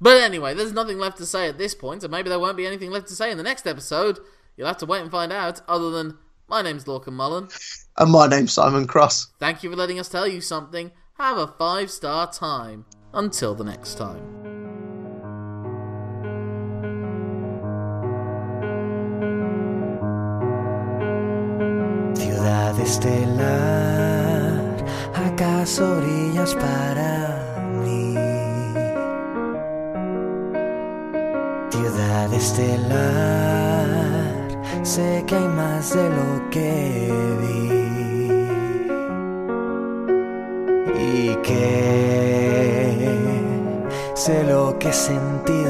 But 0.00 0.20
anyway, 0.22 0.54
there's 0.54 0.72
nothing 0.72 0.98
left 0.98 1.18
to 1.18 1.26
say 1.26 1.48
at 1.48 1.58
this 1.58 1.74
point, 1.74 2.02
and 2.02 2.10
maybe 2.10 2.28
there 2.28 2.38
won't 2.38 2.56
be 2.56 2.66
anything 2.66 2.90
left 2.90 3.08
to 3.08 3.14
say 3.14 3.30
in 3.30 3.38
the 3.38 3.42
next 3.42 3.66
episode. 3.66 4.18
You'll 4.56 4.66
have 4.66 4.78
to 4.78 4.86
wait 4.86 5.00
and 5.00 5.10
find 5.10 5.32
out, 5.32 5.60
other 5.68 5.90
than 5.90 6.18
my 6.48 6.62
name's 6.62 6.84
Lorcan 6.84 7.12
Mullen. 7.12 7.48
And 7.96 8.12
my 8.12 8.26
name's 8.26 8.52
Simon 8.52 8.86
Cross. 8.86 9.28
Thank 9.38 9.62
you 9.62 9.70
for 9.70 9.76
letting 9.76 9.98
us 9.98 10.08
tell 10.08 10.28
you 10.28 10.40
something. 10.40 10.92
Have 11.14 11.38
a 11.38 11.46
five 11.46 11.90
star 11.90 12.30
time. 12.30 12.84
Until 13.14 13.54
the 13.54 13.64
next 13.64 13.94
time. 13.96 14.45
ciudad 22.46 22.78
estelar, 22.78 23.42
acaso 25.14 25.96
brillas 25.96 26.54
para 26.54 27.42
mí. 27.82 28.14
Ciudad 31.70 32.32
estelar, 32.32 33.48
sé 34.84 35.24
que 35.26 35.34
hay 35.34 35.48
más 35.48 35.92
de 35.92 36.08
lo 36.08 36.50
que 36.50 37.12
vi. 37.40 37.66
Y 41.02 41.34
que 41.42 43.10
sé 44.14 44.44
lo 44.44 44.78
que 44.78 44.92
sentí 44.92 45.64